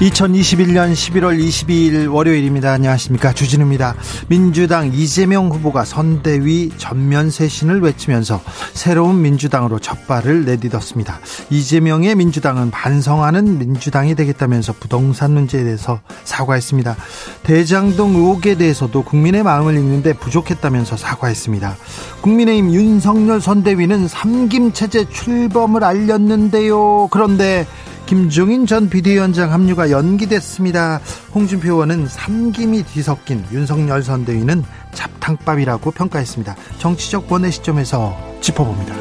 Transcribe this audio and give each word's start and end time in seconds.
2021년 0.00 0.92
11월 0.92 1.36
22일 1.40 2.12
월요일입니다. 2.12 2.70
안녕하십니까. 2.70 3.32
주진우입니다. 3.32 3.96
민주당 4.28 4.92
이재명 4.94 5.48
후보가 5.48 5.84
선대위 5.84 6.70
전면 6.76 7.30
쇄신을 7.30 7.80
외치면서 7.82 8.40
새로운 8.74 9.20
민주당으로 9.22 9.80
첫발을 9.80 10.44
내딛었습니다. 10.44 11.18
이재명의 11.50 12.14
민주당은 12.14 12.70
반성하는 12.70 13.58
민주당이 13.58 14.14
되겠다면서 14.14 14.74
부동산 14.74 15.32
문제에 15.32 15.64
대해서 15.64 16.00
사과했습니다. 16.22 16.94
대장동 17.42 18.14
의혹에 18.14 18.54
대해서도 18.54 19.02
국민의 19.02 19.42
마음을 19.42 19.74
읽는데 19.74 20.12
부족했다면서 20.12 20.96
사과했습니다. 20.96 21.76
국민의힘 22.20 22.72
윤석열 22.72 23.40
선대위는 23.40 24.06
삼김체제 24.06 25.08
출범을 25.08 25.82
알렸는데요. 25.82 27.08
그런데 27.10 27.66
김종인 28.08 28.64
전 28.64 28.88
비대위원장 28.88 29.52
합류가 29.52 29.90
연기됐습니다. 29.90 30.98
홍준표 31.34 31.74
의원은 31.74 32.06
삼김이 32.08 32.84
뒤섞인 32.84 33.44
윤석열 33.52 34.02
선대위는 34.02 34.64
잡탕밥이라고 34.94 35.90
평가했습니다. 35.90 36.56
정치적 36.78 37.30
원의 37.30 37.52
시점에서 37.52 38.16
짚어봅니다. 38.40 38.94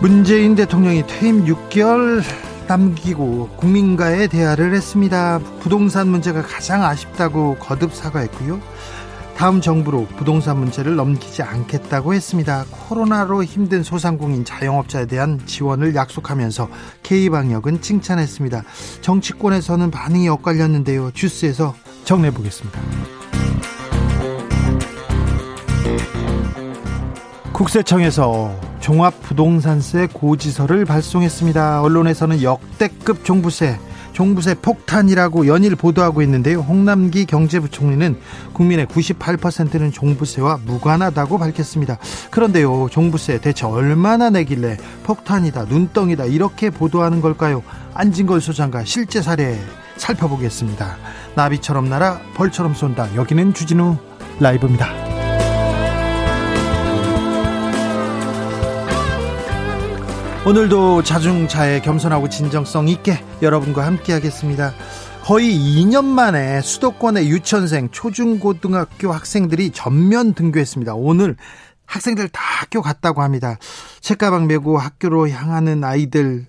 문재인 0.00 0.54
대통령이 0.54 1.06
퇴임 1.06 1.46
6개월 1.46 2.22
남기고 2.68 3.48
국민과의 3.56 4.28
대화를 4.28 4.74
했습니다. 4.74 5.40
부동산 5.60 6.08
문제가 6.08 6.42
가장 6.42 6.84
아쉽다고 6.84 7.56
거듭 7.58 7.94
사과했고요. 7.94 8.60
다음 9.40 9.62
정부로 9.62 10.04
부동산 10.18 10.58
문제를 10.58 10.96
넘기지 10.96 11.42
않겠다고 11.42 12.12
했습니다. 12.12 12.66
코로나로 12.70 13.42
힘든 13.42 13.82
소상공인 13.82 14.44
자영업자에 14.44 15.06
대한 15.06 15.40
지원을 15.46 15.94
약속하면서 15.94 16.68
K방역은 17.02 17.80
칭찬했습니다. 17.80 18.62
정치권에서는 19.00 19.90
반응이 19.90 20.28
엇갈렸는데요. 20.28 21.12
주스에서 21.12 21.74
정리해 22.04 22.34
보겠습니다. 22.34 22.78
국세청에서 27.54 28.54
종합부동산세 28.80 30.08
고지서를 30.12 30.84
발송했습니다. 30.84 31.80
언론에서는 31.80 32.42
역대급 32.42 33.24
종부세 33.24 33.78
종부세 34.12 34.54
폭탄이라고 34.54 35.46
연일 35.46 35.76
보도하고 35.76 36.22
있는데요. 36.22 36.60
홍남기 36.60 37.24
경제부총리는 37.26 38.18
국민의 38.52 38.86
98%는 38.86 39.92
종부세와 39.92 40.60
무관하다고 40.64 41.38
밝혔습니다. 41.38 41.98
그런데요, 42.30 42.88
종부세 42.90 43.40
대체 43.40 43.66
얼마나 43.66 44.30
내길래 44.30 44.76
폭탄이다, 45.04 45.64
눈덩이다 45.64 46.24
이렇게 46.24 46.70
보도하는 46.70 47.20
걸까요? 47.20 47.62
안진걸 47.94 48.40
소장과 48.40 48.84
실제 48.84 49.22
사례 49.22 49.58
살펴보겠습니다. 49.96 50.96
나비처럼 51.34 51.88
날아 51.88 52.20
벌처럼 52.34 52.74
쏜다. 52.74 53.14
여기는 53.16 53.54
주진우 53.54 53.96
라이브입니다. 54.40 55.09
오늘도 60.46 61.02
자중차에 61.02 61.80
겸손하고 61.82 62.30
진정성 62.30 62.88
있게 62.88 63.22
여러분과 63.42 63.84
함께 63.84 64.14
하겠습니다. 64.14 64.72
거의 65.22 65.52
2년 65.54 66.06
만에 66.06 66.62
수도권의 66.62 67.28
유치원생 67.28 67.90
초중고등학교 67.90 69.12
학생들이 69.12 69.70
전면 69.70 70.32
등교했습니다. 70.32 70.94
오늘 70.94 71.36
학생들 71.84 72.30
다 72.30 72.40
학교 72.42 72.80
갔다고 72.80 73.20
합니다. 73.20 73.58
책가방 74.00 74.46
메고 74.46 74.78
학교로 74.78 75.28
향하는 75.28 75.84
아이들 75.84 76.46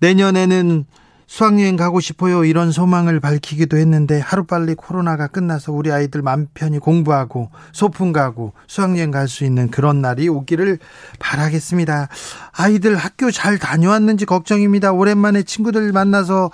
내년에는 0.00 0.86
수학여행 1.26 1.76
가고 1.76 2.00
싶어요. 2.00 2.44
이런 2.44 2.70
소망을 2.70 3.20
밝히기도 3.20 3.76
했는데 3.76 4.20
하루빨리 4.20 4.74
코로나가 4.74 5.26
끝나서 5.26 5.72
우리 5.72 5.90
아이들 5.90 6.22
맘 6.22 6.46
편히 6.54 6.78
공부하고 6.78 7.50
소풍 7.72 8.12
가고 8.12 8.52
수학여행 8.66 9.10
갈 9.10 9.26
수 9.26 9.44
있는 9.44 9.70
그런 9.70 10.00
날이 10.00 10.28
오기를 10.28 10.78
바라겠습니다. 11.18 12.08
아이들 12.52 12.96
학교 12.96 13.32
잘 13.32 13.58
다녀왔는지 13.58 14.24
걱정입니다. 14.24 14.92
오랜만에 14.92 15.42
친구들 15.42 15.92
만나서 15.92 16.50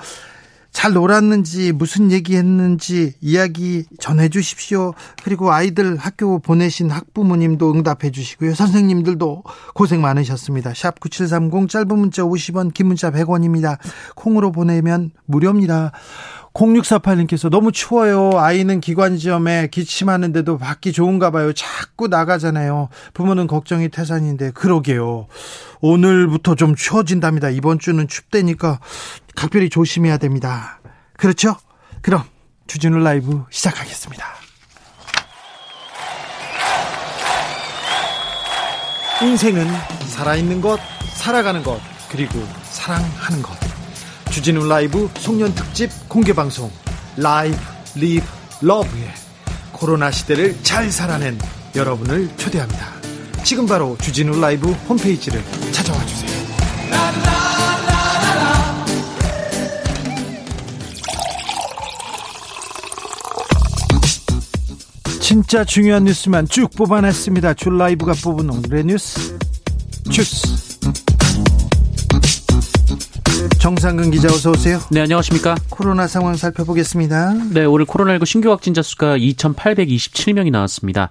잘 0.72 0.94
놀았는지 0.94 1.72
무슨 1.72 2.10
얘기했는지 2.10 3.12
이야기 3.21 3.84
전해 4.00 4.28
주십시오. 4.28 4.94
그리고 5.22 5.53
아이들 5.53 5.97
학교 5.97 6.38
보내신 6.38 6.91
학부모님도 6.91 7.72
응답해 7.72 8.10
주시고요. 8.10 8.55
선생님들도 8.55 9.44
고생 9.75 10.00
많으셨습니다. 10.00 10.72
샵 10.75 10.99
9730 10.99 11.69
짧은 11.69 11.99
문자 11.99 12.22
50원 12.22 12.72
긴 12.72 12.88
문자 12.88 13.10
100원입니다. 13.10 13.78
콩으로 14.16 14.50
보내면 14.50 15.12
무료입니다. 15.27 15.93
0648님께서 16.55 17.49
너무 17.49 17.73
추워요. 17.73 18.39
아이는 18.39 18.81
기관지염에 18.81 19.69
기침하는데도 19.69 20.59
밖이 20.59 20.93
좋은가 20.93 21.31
봐요. 21.31 21.53
자꾸 21.53 22.09
나가잖아요. 22.09 22.89
부모는 23.15 23.47
걱정이 23.47 23.89
태산인데 23.89 24.51
그러게요. 24.53 25.29
오늘부터 25.81 26.55
좀 26.55 26.75
추워진답니다. 26.75 27.49
이번 27.51 27.79
주는 27.79 28.07
춥대니까 28.07 28.81
각별히 29.35 29.71
조심해야 29.71 30.19
됩니다. 30.19 30.81
그렇죠? 31.17 31.57
그럼 32.03 32.23
주진우 32.67 32.99
라이브 32.99 33.45
시작하겠습니다. 33.51 34.27
인생은 39.23 39.67
살아있는 40.09 40.61
것, 40.61 40.81
살아가는 41.15 41.63
것, 41.63 41.81
그리고 42.11 42.43
사랑하는 42.65 43.41
것. 43.41 43.72
주진우 44.32 44.66
라이브 44.66 45.10
송년 45.19 45.54
특집 45.54 45.91
공개 46.09 46.32
방송 46.32 46.70
live 47.19 47.55
live 47.94 48.25
러브의 48.62 49.10
코로나 49.72 50.10
시대를 50.10 50.56
잘 50.62 50.91
살아낸 50.91 51.38
여러분을 51.76 52.34
초대합니다. 52.38 52.94
지금 53.44 53.66
바로 53.66 53.94
주진우 54.00 54.41
라이브 54.41 54.71
홈페이지를 54.88 55.42
찾아와 55.71 56.03
주세요. 56.06 56.32
진짜 65.21 65.62
중요한 65.62 66.04
뉴스만 66.04 66.48
쭉 66.48 66.71
뽑아냈습니다. 66.75 67.53
줄 67.54 67.76
라이브가 67.76 68.15
뽑은 68.22 68.48
오늘의 68.48 68.84
뉴스 68.84 69.37
주스. 70.10 70.52
정상근 73.62 74.11
기자 74.11 74.27
어서 74.27 74.50
오세요. 74.50 74.81
네, 74.91 75.03
안녕하십니까? 75.03 75.55
코로나 75.71 76.09
상황 76.09 76.34
살펴보겠습니다. 76.34 77.33
네, 77.53 77.65
오늘 77.65 77.86
코로나19 77.86 78.27
신규 78.27 78.51
확진자 78.51 78.83
수가 78.83 79.16
2,827명이 79.19 80.51
나왔습니다. 80.51 81.10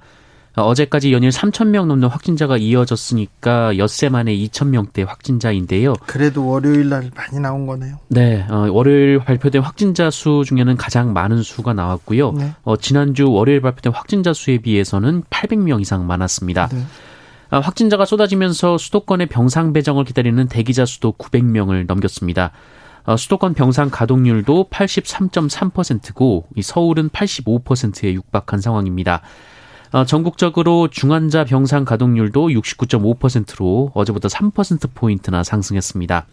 어제까지 0.58 1.14
연일 1.14 1.30
3,000명 1.30 1.86
넘는 1.86 2.10
확진자가 2.10 2.58
이어졌으니까 2.58 3.78
엿새 3.78 4.10
만에 4.10 4.36
2,000명대 4.36 5.06
확진자인데요. 5.08 5.94
그래도 6.06 6.46
월요일 6.46 6.90
날 6.90 7.10
많이 7.16 7.40
나온 7.40 7.66
거네요. 7.66 8.00
네, 8.10 8.46
어, 8.50 8.68
월요일 8.70 9.20
발표된 9.20 9.62
확진자 9.62 10.10
수 10.12 10.44
중에는 10.46 10.75
가장 10.75 11.14
많은 11.14 11.44
수가 11.44 11.72
나왔고요. 11.72 12.34
네. 12.34 12.52
어, 12.64 12.75
지난주 12.75 13.31
월요일 13.31 13.62
발표된 13.62 13.94
확진자 13.94 14.34
수에 14.34 14.58
비해서는 14.58 15.24
800명 15.30 15.80
이상 15.80 16.06
많았습니다. 16.06 16.68
네. 16.74 16.84
아, 17.51 17.59
확진자가 17.59 18.06
쏟아지면서 18.06 18.77
수도권의 18.77 19.27
병상 19.27 19.74
배정을 19.74 20.06
기다리는 20.06 20.48
대기자 20.48 20.86
수도 20.86 21.12
900명을 21.12 21.86
넘겼습니다. 21.86 22.51
어, 23.03 23.18
수도권 23.18 23.56
병상 23.56 23.89
가동률도 23.89 24.68
83.3%고 24.71 26.48
서울은 26.62 27.09
85%에 27.09 28.13
육박한 28.13 28.62
상황입니다. 28.62 29.21
어, 29.92 30.06
전국적으로 30.06 30.88
중환자 30.88 31.44
병상 31.44 31.83
가동률도 31.83 32.48
69.5%로 32.48 33.92
어제보다 33.94 34.30
3%포인트나 34.30 35.44
상승했습니다. 35.44 36.27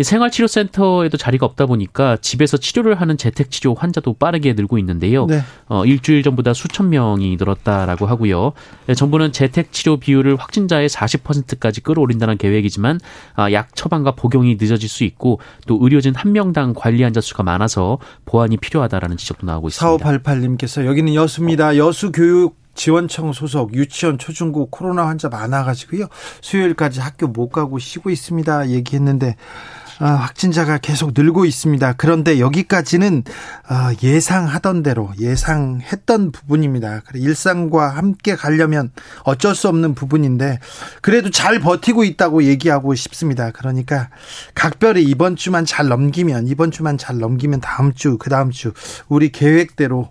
생활치료센터에도 0.00 1.16
자리가 1.16 1.46
없다 1.46 1.66
보니까 1.66 2.16
집에서 2.20 2.56
치료를 2.56 3.00
하는 3.00 3.16
재택치료 3.16 3.74
환자도 3.74 4.14
빠르게 4.14 4.54
늘고 4.54 4.78
있는데요. 4.78 5.26
네. 5.26 5.42
어, 5.66 5.84
일주일 5.84 6.22
전보다 6.22 6.54
수천 6.54 6.88
명이 6.90 7.36
늘었다라고 7.36 8.06
하고요. 8.06 8.52
네, 8.86 8.94
정부는 8.94 9.32
재택치료 9.32 9.98
비율을 9.98 10.36
확진자의 10.36 10.88
40%까지 10.88 11.80
끌어올린다는 11.82 12.38
계획이지만 12.38 13.00
아, 13.34 13.52
약 13.52 13.74
처방과 13.74 14.12
복용이 14.12 14.56
늦어질 14.60 14.88
수 14.88 15.04
있고 15.04 15.40
또 15.66 15.78
의료진 15.80 16.14
한 16.14 16.32
명당 16.32 16.74
관리 16.74 17.02
환자 17.02 17.20
수가 17.20 17.42
많아서 17.42 17.98
보완이 18.24 18.56
필요하다라는 18.56 19.16
지적도 19.16 19.46
나오고 19.46 19.68
있습니다. 19.68 20.04
4588님께서 20.04 20.86
여기는 20.86 21.14
여수입니다. 21.14 21.76
여수 21.76 22.12
교육 22.12 22.62
지원청 22.74 23.32
소속 23.32 23.74
유치원 23.74 24.18
초중고 24.18 24.66
코로나 24.70 25.06
환자 25.06 25.28
많아가지고요. 25.28 26.06
수요일까지 26.40 27.00
학교 27.00 27.26
못 27.26 27.50
가고 27.50 27.78
쉬고 27.78 28.10
있습니다. 28.10 28.70
얘기했는데 28.70 29.36
아, 29.36 29.81
확진자가 30.06 30.78
계속 30.78 31.12
늘고 31.14 31.44
있습니다. 31.44 31.94
그런데 31.94 32.40
여기까지는 32.40 33.24
아, 33.66 33.94
예상하던 34.02 34.82
대로 34.82 35.12
예상했던 35.20 36.32
부분입니다. 36.32 37.02
일상과 37.14 37.88
함께 37.90 38.34
가려면 38.34 38.90
어쩔 39.24 39.54
수 39.54 39.68
없는 39.68 39.94
부분인데 39.94 40.58
그래도 41.02 41.30
잘 41.30 41.60
버티고 41.60 42.04
있다고 42.04 42.44
얘기하고 42.44 42.94
싶습니다. 42.94 43.50
그러니까 43.50 44.08
각별히 44.54 45.04
이번 45.04 45.36
주만 45.36 45.64
잘 45.64 45.88
넘기면 45.88 46.48
이번 46.48 46.70
주만 46.70 46.98
잘 46.98 47.18
넘기면 47.18 47.60
다음 47.60 47.92
주 47.94 48.16
그 48.18 48.28
다음 48.30 48.50
주 48.50 48.72
우리 49.08 49.30
계획대로 49.30 50.10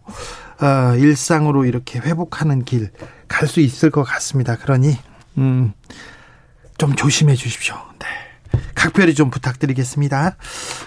어, 0.61 0.95
일상으로 0.95 1.65
이렇게 1.65 1.99
회복하는 1.99 2.63
길 2.63 2.91
갈 3.27 3.47
수 3.47 3.61
있을 3.61 3.89
것 3.91 4.03
같습니다. 4.03 4.57
그러니 4.57 4.97
음, 5.37 5.71
좀 6.77 6.95
조심해 6.95 7.35
주십시오. 7.35 7.75
네. 7.99 8.07
각별히 8.75 9.13
좀 9.13 9.29
부탁드리겠습니다. 9.29 10.38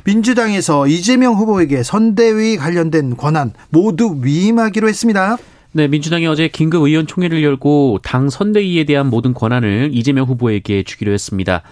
민주당에서 0.04 0.86
이재명 0.86 1.34
후보에게 1.34 1.82
선대위 1.82 2.56
관련된 2.56 3.16
권한 3.16 3.52
모두 3.70 4.18
위임하기로 4.20 4.88
했습니다. 4.88 5.36
네, 5.72 5.88
민주당이 5.88 6.26
어제 6.26 6.46
긴급 6.46 6.82
의원총회를 6.82 7.42
열고 7.42 7.98
당 8.04 8.30
선대위에 8.30 8.84
대한 8.84 9.08
모든 9.08 9.34
권한을 9.34 9.90
이재명 9.92 10.26
후보에게 10.26 10.84
주기로 10.84 11.12
했습니다. 11.12 11.62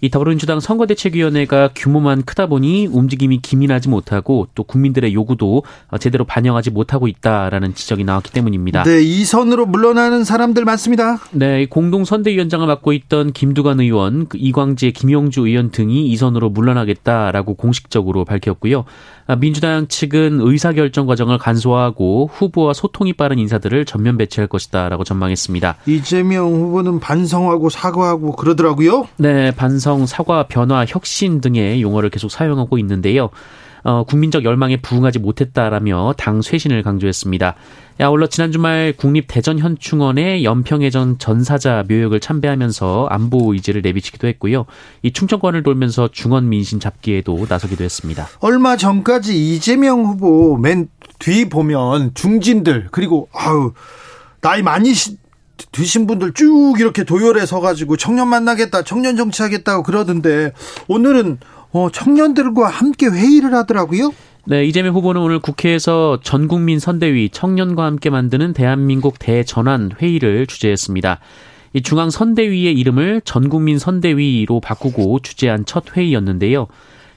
이 0.00 0.10
더불어민주당 0.10 0.60
선거대책위원회가 0.60 1.70
규모만 1.74 2.22
크다 2.22 2.46
보니 2.46 2.86
움직임이 2.86 3.40
기민하지 3.40 3.88
못하고 3.88 4.46
또 4.54 4.62
국민들의 4.62 5.12
요구도 5.12 5.64
제대로 5.98 6.24
반영하지 6.24 6.70
못하고 6.70 7.08
있다라는 7.08 7.74
지적이 7.74 8.04
나왔기 8.04 8.32
때문입니다. 8.32 8.84
네, 8.84 9.02
이 9.02 9.24
선으로 9.24 9.66
물러나는 9.66 10.22
사람들 10.22 10.64
많습니다. 10.64 11.18
네, 11.32 11.66
공동 11.66 12.04
선대위원장을 12.04 12.64
맡고 12.64 12.92
있던 12.92 13.32
김두관 13.32 13.80
의원, 13.80 14.28
그 14.28 14.38
이광재, 14.40 14.92
김용주 14.92 15.46
의원 15.48 15.70
등이 15.70 16.06
이 16.06 16.16
선으로 16.16 16.50
물러나겠다라고 16.50 17.54
공식적으로 17.54 18.24
밝혔고요. 18.24 18.84
아, 19.30 19.36
민주당 19.36 19.86
측은 19.88 20.40
의사결정 20.40 21.06
과정을 21.06 21.36
간소화하고 21.36 22.30
후보와 22.32 22.72
소통이 22.72 23.12
빠른 23.12 23.38
인사들을 23.38 23.84
전면 23.84 24.16
배치할 24.16 24.48
것이다라고 24.48 25.04
전망했습니다. 25.04 25.76
이재명 25.84 26.46
후보는 26.46 26.98
반성하고 26.98 27.68
사과하고 27.68 28.32
그러더라고요. 28.32 29.06
네, 29.18 29.50
반성, 29.50 30.06
사과, 30.06 30.44
변화, 30.44 30.86
혁신 30.88 31.42
등의 31.42 31.82
용어를 31.82 32.08
계속 32.08 32.30
사용하고 32.30 32.78
있는데요. 32.78 33.28
어, 33.84 34.04
국민적 34.04 34.44
열망에 34.44 34.78
부응하지 34.78 35.18
못했다라며 35.18 36.14
당 36.16 36.42
쇄신을 36.42 36.82
강조했습니다. 36.82 37.54
아울러 38.00 38.28
지난 38.28 38.52
주말 38.52 38.92
국립대전현충원의 38.96 40.44
연평해전 40.44 41.18
전사자 41.18 41.84
묘역을 41.88 42.20
참배하면서 42.20 43.08
안보 43.10 43.52
의지를 43.52 43.82
내비치기도 43.82 44.28
했고요. 44.28 44.66
이 45.02 45.12
충청권을 45.12 45.64
돌면서 45.64 46.08
중원 46.12 46.48
민심 46.48 46.78
잡기에도 46.78 47.46
나서기도 47.48 47.82
했습니다. 47.82 48.28
얼마 48.38 48.76
전까지 48.76 49.54
이재명 49.54 50.04
후보 50.04 50.56
맨 50.56 50.88
뒤 51.18 51.48
보면 51.48 52.14
중진들 52.14 52.88
그리고 52.90 53.28
아우 53.32 53.72
나이 54.40 54.62
많이 54.62 54.92
드신 55.72 56.06
분들 56.06 56.32
쭉 56.34 56.76
이렇게 56.78 57.04
도열에 57.04 57.46
서가지고 57.46 57.96
청년 57.96 58.28
만나겠다, 58.28 58.82
청년 58.82 59.16
정치하겠다고 59.16 59.82
그러던데 59.82 60.52
오늘은 60.88 61.38
어, 61.72 61.88
청년들과 61.90 62.68
함께 62.68 63.06
회의를 63.06 63.54
하더라고요. 63.54 64.12
네, 64.46 64.64
이재명 64.64 64.94
후보는 64.94 65.20
오늘 65.20 65.40
국회에서 65.40 66.20
전국민 66.22 66.78
선대위 66.78 67.28
청년과 67.30 67.84
함께 67.84 68.08
만드는 68.08 68.54
대한민국 68.54 69.18
대전환 69.18 69.90
회의를 70.00 70.46
주재했습니다. 70.46 71.20
이 71.74 71.82
중앙 71.82 72.08
선대위의 72.08 72.72
이름을 72.72 73.20
전국민 73.26 73.78
선대위로 73.78 74.60
바꾸고 74.60 75.18
주재한 75.20 75.66
첫 75.66 75.94
회의였는데요. 75.94 76.66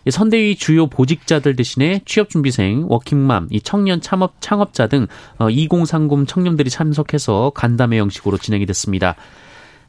선대위 0.09 0.55
주요 0.55 0.87
보직자들 0.87 1.55
대신에 1.55 2.01
취업준비생, 2.05 2.85
워킹맘, 2.87 3.49
이 3.51 3.61
청년 3.61 4.01
창업, 4.01 4.33
창업자 4.39 4.87
등 4.87 5.07
2030 5.39 6.11
어, 6.11 6.25
청년들이 6.25 6.69
참석해서 6.69 7.51
간담회 7.53 7.99
형식으로 7.99 8.37
진행이 8.37 8.65
됐습니다. 8.65 9.15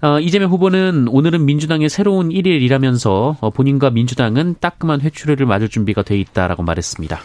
어, 0.03 0.19
이재명 0.19 0.51
후보는 0.51 1.07
오늘은 1.09 1.45
민주당의 1.45 1.89
새로운 1.89 2.29
1일이라면서 2.29 3.37
어, 3.41 3.51
본인과 3.51 3.91
민주당은 3.91 4.57
따끔한 4.61 5.01
회초리를 5.01 5.47
맞을 5.47 5.69
준비가 5.69 6.03
돼 6.03 6.19
있다라고 6.19 6.63
말했습니다. 6.65 7.21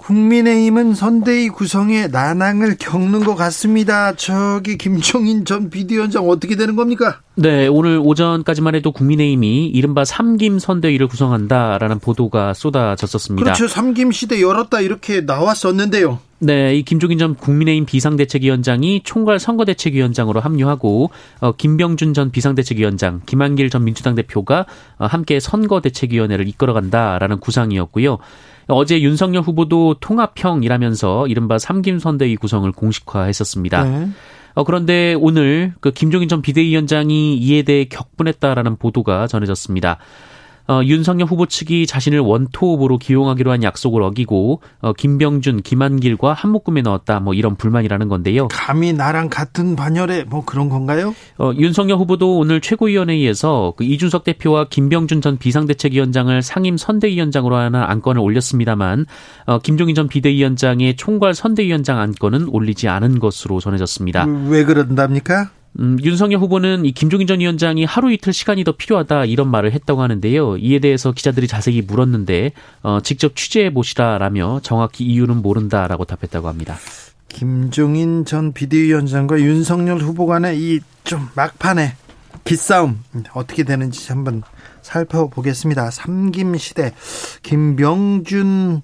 국민의힘은 0.00 0.94
선대위 0.94 1.50
구성에 1.50 2.08
난항을 2.08 2.76
겪는 2.78 3.20
것 3.20 3.34
같습니다. 3.34 4.14
저기 4.16 4.78
김종인 4.78 5.44
전 5.44 5.68
비대위원장 5.68 6.28
어떻게 6.28 6.56
되는 6.56 6.74
겁니까? 6.74 7.20
네, 7.34 7.66
오늘 7.68 8.00
오전까지만 8.02 8.74
해도 8.74 8.92
국민의힘이 8.92 9.66
이른바 9.66 10.04
삼김 10.04 10.58
선대위를 10.58 11.06
구성한다라는 11.06 11.98
보도가 11.98 12.54
쏟아졌었습니다. 12.54 13.44
그렇죠. 13.44 13.68
삼김 13.68 14.10
시대 14.12 14.40
열었다 14.40 14.80
이렇게 14.80 15.20
나왔었는데요. 15.20 16.18
네, 16.42 16.74
이 16.74 16.82
김종인 16.82 17.18
전 17.18 17.34
국민의힘 17.34 17.84
비상대책위원장이 17.84 19.02
총괄 19.04 19.38
선거대책위원장으로 19.38 20.40
합류하고 20.40 21.10
어, 21.40 21.52
김병준 21.52 22.14
전 22.14 22.30
비상대책위원장, 22.30 23.20
김한길 23.26 23.68
전 23.68 23.84
민주당 23.84 24.14
대표가 24.14 24.64
어, 24.96 25.04
함께 25.04 25.38
선거대책위원회를 25.38 26.48
이끌어간다라는 26.48 27.40
구상이었고요. 27.40 28.16
어제 28.74 29.00
윤석열 29.00 29.42
후보도 29.42 29.94
통합형이라면서 30.00 31.26
이른바 31.26 31.58
삼김선대위 31.58 32.36
구성을 32.36 32.70
공식화했었습니다. 32.72 33.84
네. 33.84 34.08
어, 34.54 34.64
그런데 34.64 35.14
오늘 35.18 35.74
그 35.80 35.92
김종인 35.92 36.28
전 36.28 36.42
비대위원장이 36.42 37.36
이에 37.36 37.62
대해 37.62 37.84
격분했다라는 37.84 38.76
보도가 38.76 39.26
전해졌습니다. 39.26 39.98
어, 40.70 40.84
윤석열 40.84 41.26
후보 41.26 41.46
측이 41.46 41.88
자신을 41.88 42.20
원토 42.20 42.74
후보로 42.74 42.98
기용하기로 42.98 43.50
한 43.50 43.64
약속을 43.64 44.04
어기고 44.04 44.62
어, 44.78 44.92
김병준, 44.92 45.62
김한길과 45.62 46.32
한 46.32 46.52
묶음에 46.52 46.82
넣었다. 46.82 47.18
뭐 47.18 47.34
이런 47.34 47.56
불만이라는 47.56 48.08
건데요. 48.08 48.46
감히 48.46 48.92
나랑 48.92 49.30
같은 49.30 49.74
반열에 49.74 50.24
뭐 50.24 50.44
그런 50.44 50.68
건가요? 50.68 51.12
어, 51.38 51.50
윤석열 51.56 51.98
후보도 51.98 52.38
오늘 52.38 52.60
최고위원회의에서 52.60 53.74
그 53.76 53.82
이준석 53.82 54.22
대표와 54.22 54.68
김병준 54.70 55.22
전 55.22 55.38
비상대책위원장을 55.38 56.40
상임 56.42 56.76
선대위원장으로 56.76 57.56
하는 57.56 57.82
안건을 57.82 58.20
올렸습니다만 58.20 59.06
어, 59.46 59.58
김종인 59.58 59.96
전 59.96 60.06
비대위원장의 60.06 60.94
총괄 60.94 61.34
선대위원장 61.34 61.98
안건은 61.98 62.46
올리지 62.48 62.86
않은 62.86 63.18
것으로 63.18 63.58
전해졌습니다. 63.58 64.24
왜 64.48 64.64
그런답니까? 64.64 65.50
음, 65.78 65.98
윤석열 66.02 66.40
후보는 66.40 66.84
이 66.84 66.92
김종인 66.92 67.26
전 67.26 67.40
위원장이 67.40 67.84
하루 67.84 68.12
이틀 68.12 68.32
시간이 68.32 68.64
더 68.64 68.72
필요하다 68.72 69.26
이런 69.26 69.48
말을 69.48 69.72
했다고 69.72 70.02
하는데요. 70.02 70.56
이에 70.56 70.78
대해서 70.80 71.12
기자들이 71.12 71.46
자세히 71.46 71.80
물었는데 71.82 72.52
어, 72.82 73.00
직접 73.02 73.36
취재해 73.36 73.72
보시라라며 73.72 74.60
정확히 74.62 75.04
이유는 75.04 75.42
모른다라고 75.42 76.04
답했다고 76.04 76.48
합니다. 76.48 76.76
김종인 77.28 78.24
전 78.24 78.52
비대위원장과 78.52 79.40
윤석열 79.40 79.98
후보 79.98 80.26
간의 80.26 80.58
이 80.58 80.80
좀 81.10 81.28
막판에 81.34 81.96
기싸움 82.44 83.02
어떻게 83.34 83.64
되는지 83.64 84.12
한번 84.12 84.42
살펴보겠습니다. 84.82 85.90
삼김 85.90 86.56
시대 86.56 86.92
김병준 87.42 88.82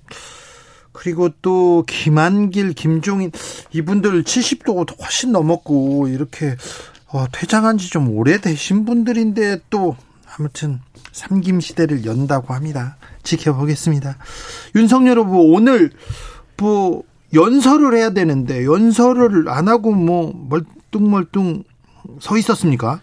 그리고 0.96 1.28
또 1.42 1.84
김한길, 1.86 2.72
김종인 2.72 3.30
이분들 3.72 4.22
70도 4.24 4.98
훨씬 5.00 5.30
넘었고 5.32 6.08
이렇게 6.08 6.56
어, 7.12 7.26
퇴장한 7.30 7.78
지 7.78 7.90
좀 7.90 8.08
오래되신 8.16 8.84
분들인데 8.84 9.60
또 9.70 9.96
아무튼 10.36 10.80
삼김 11.12 11.60
시대를 11.60 12.04
연다고 12.04 12.52
합니다. 12.54 12.96
지켜보겠습니다. 13.22 14.16
윤석열 14.74 15.18
후보 15.18 15.52
오늘 15.52 15.90
뭐 16.56 17.02
연설을 17.34 17.94
해야 17.96 18.10
되는데 18.10 18.64
연설을 18.64 19.48
안 19.48 19.68
하고 19.68 19.92
뭐 19.92 20.32
멀뚱멀뚱 20.48 21.64
서 22.20 22.36
있었습니까? 22.38 23.00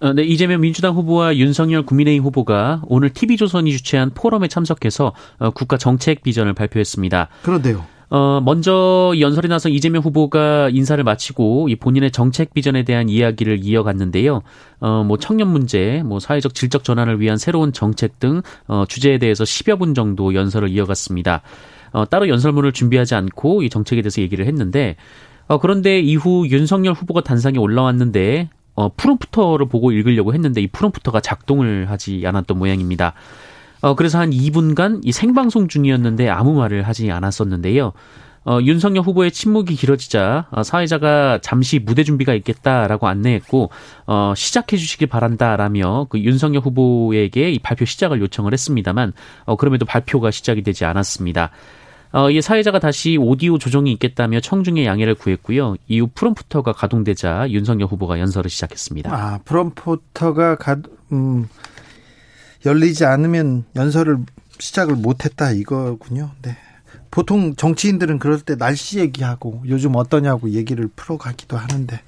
어, 0.00 0.12
네, 0.12 0.22
이재명 0.24 0.60
민주당 0.60 0.94
후보와 0.94 1.36
윤석열 1.36 1.84
국민의힘 1.84 2.22
후보가 2.22 2.82
오늘 2.86 3.10
TV조선이 3.10 3.72
주최한 3.72 4.10
포럼에 4.14 4.48
참석해서 4.48 5.12
어, 5.38 5.50
국가 5.50 5.78
정책 5.78 6.22
비전을 6.22 6.52
발표했습니다. 6.52 7.28
그런데요. 7.42 7.84
어, 8.08 8.40
먼저 8.44 9.14
연설에 9.18 9.48
나서 9.48 9.68
이재명 9.68 10.02
후보가 10.02 10.70
인사를 10.70 11.02
마치고 11.02 11.68
이 11.68 11.76
본인의 11.76 12.12
정책 12.12 12.54
비전에 12.54 12.84
대한 12.84 13.08
이야기를 13.08 13.60
이어갔는데요. 13.62 14.42
어, 14.80 15.04
뭐 15.04 15.16
청년 15.16 15.48
문제, 15.48 16.02
뭐 16.04 16.20
사회적 16.20 16.54
질적 16.54 16.84
전환을 16.84 17.20
위한 17.20 17.36
새로운 17.36 17.72
정책 17.72 18.20
등 18.20 18.42
어, 18.68 18.84
주제에 18.86 19.18
대해서 19.18 19.44
10여 19.44 19.78
분 19.78 19.94
정도 19.94 20.34
연설을 20.34 20.68
이어갔습니다. 20.68 21.42
어, 21.92 22.04
따로 22.04 22.28
연설문을 22.28 22.72
준비하지 22.72 23.14
않고 23.14 23.62
이 23.62 23.70
정책에 23.70 24.02
대해서 24.02 24.20
얘기를 24.20 24.46
했는데 24.46 24.96
어, 25.48 25.58
그런데 25.58 26.00
이후 26.00 26.46
윤석열 26.48 26.92
후보가 26.92 27.22
단상에 27.22 27.58
올라왔는데 27.58 28.50
어, 28.76 28.90
프롬프터를 28.94 29.66
보고 29.66 29.90
읽으려고 29.90 30.32
했는데 30.32 30.60
이 30.60 30.68
프롬프터가 30.68 31.20
작동을 31.20 31.90
하지 31.90 32.22
않았던 32.24 32.58
모양입니다. 32.58 33.14
어, 33.80 33.94
그래서 33.94 34.18
한 34.18 34.30
2분간 34.30 35.00
이 35.02 35.12
생방송 35.12 35.68
중이었는데 35.68 36.28
아무 36.28 36.54
말을 36.54 36.82
하지 36.82 37.10
않았었는데요. 37.10 37.92
어, 38.46 38.60
윤석열 38.62 39.02
후보의 39.02 39.32
침묵이 39.32 39.74
길어지자 39.74 40.46
어, 40.52 40.62
사회자가 40.62 41.40
잠시 41.42 41.80
무대 41.80 42.04
준비가 42.04 42.32
있겠다라고 42.32 43.08
안내했고 43.08 43.70
어, 44.06 44.34
시작해 44.36 44.76
주시길 44.76 45.08
바란다라며 45.08 46.06
그 46.08 46.20
윤석열 46.20 46.62
후보에게 46.62 47.50
이 47.50 47.58
발표 47.58 47.84
시작을 47.84 48.20
요청을 48.20 48.52
했습니다만 48.52 49.14
어, 49.46 49.56
그럼에도 49.56 49.84
발표가 49.84 50.30
시작이 50.30 50.62
되지 50.62 50.84
않았습니다. 50.84 51.50
어, 52.16 52.30
이 52.30 52.40
사회자가 52.40 52.78
다시 52.78 53.18
오디오 53.20 53.58
조정이 53.58 53.92
있겠다며 53.92 54.40
청중의 54.40 54.86
양해를 54.86 55.14
구했고요. 55.16 55.76
이후 55.86 56.08
프롬프터가 56.14 56.72
가동되자 56.72 57.50
윤석열 57.50 57.88
후보가 57.88 58.18
연설을 58.20 58.48
시작했습니다. 58.48 59.14
아, 59.14 59.38
프롬프터가 59.44 60.56
가, 60.56 60.78
음, 61.12 61.46
열리지 62.64 63.04
않으면 63.04 63.66
연설을 63.76 64.16
시작을 64.58 64.96
못했다 64.96 65.50
이거군요. 65.50 66.30
네. 66.40 66.56
보통 67.10 67.54
정치인들은 67.54 68.18
그럴 68.18 68.40
때 68.40 68.56
날씨 68.56 68.98
얘기하고 68.98 69.62
요즘 69.68 69.94
어떠냐고 69.94 70.48
얘기를 70.52 70.88
풀어가기도 70.96 71.58
하는데 71.58 72.00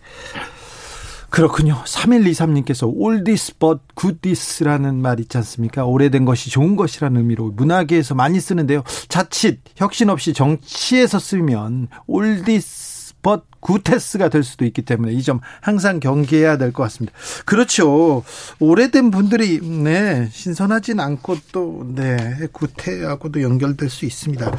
그렇군요. 1.31 1.83
3123님께서 1.85 2.91
올디스 2.93 3.59
but 3.59 3.81
굿디스라는 3.95 5.01
말 5.03 5.21
있지 5.21 5.37
않습니까? 5.39 5.85
오래된 5.85 6.25
것이 6.25 6.49
좋은 6.51 6.75
것이라는 6.75 7.19
의미로 7.21 7.51
문화계에서 7.51 8.15
많이 8.15 8.41
쓰는데요. 8.41 8.83
자칫 9.09 9.61
혁신 9.77 10.09
없이 10.09 10.33
정치에서 10.33 11.19
쓰면 11.19 11.89
oldies 12.07 13.15
but 13.23 13.43
구태스가 13.61 14.29
될 14.31 14.43
수도 14.43 14.65
있기 14.65 14.83
때문에 14.83 15.13
이 15.13 15.23
점 15.23 15.41
항상 15.61 16.01
경계해야 16.01 16.57
될 16.57 16.73
것 16.73 16.85
같습니다. 16.85 17.15
그렇죠. 17.45 18.23
오래된 18.59 19.11
분들이 19.11 19.61
네 19.61 20.29
신선하진 20.33 20.99
않고 20.99 21.37
또네 21.53 22.49
구태하고도 22.53 23.43
연결될 23.43 23.91
수 23.91 24.07
있습니다. 24.07 24.51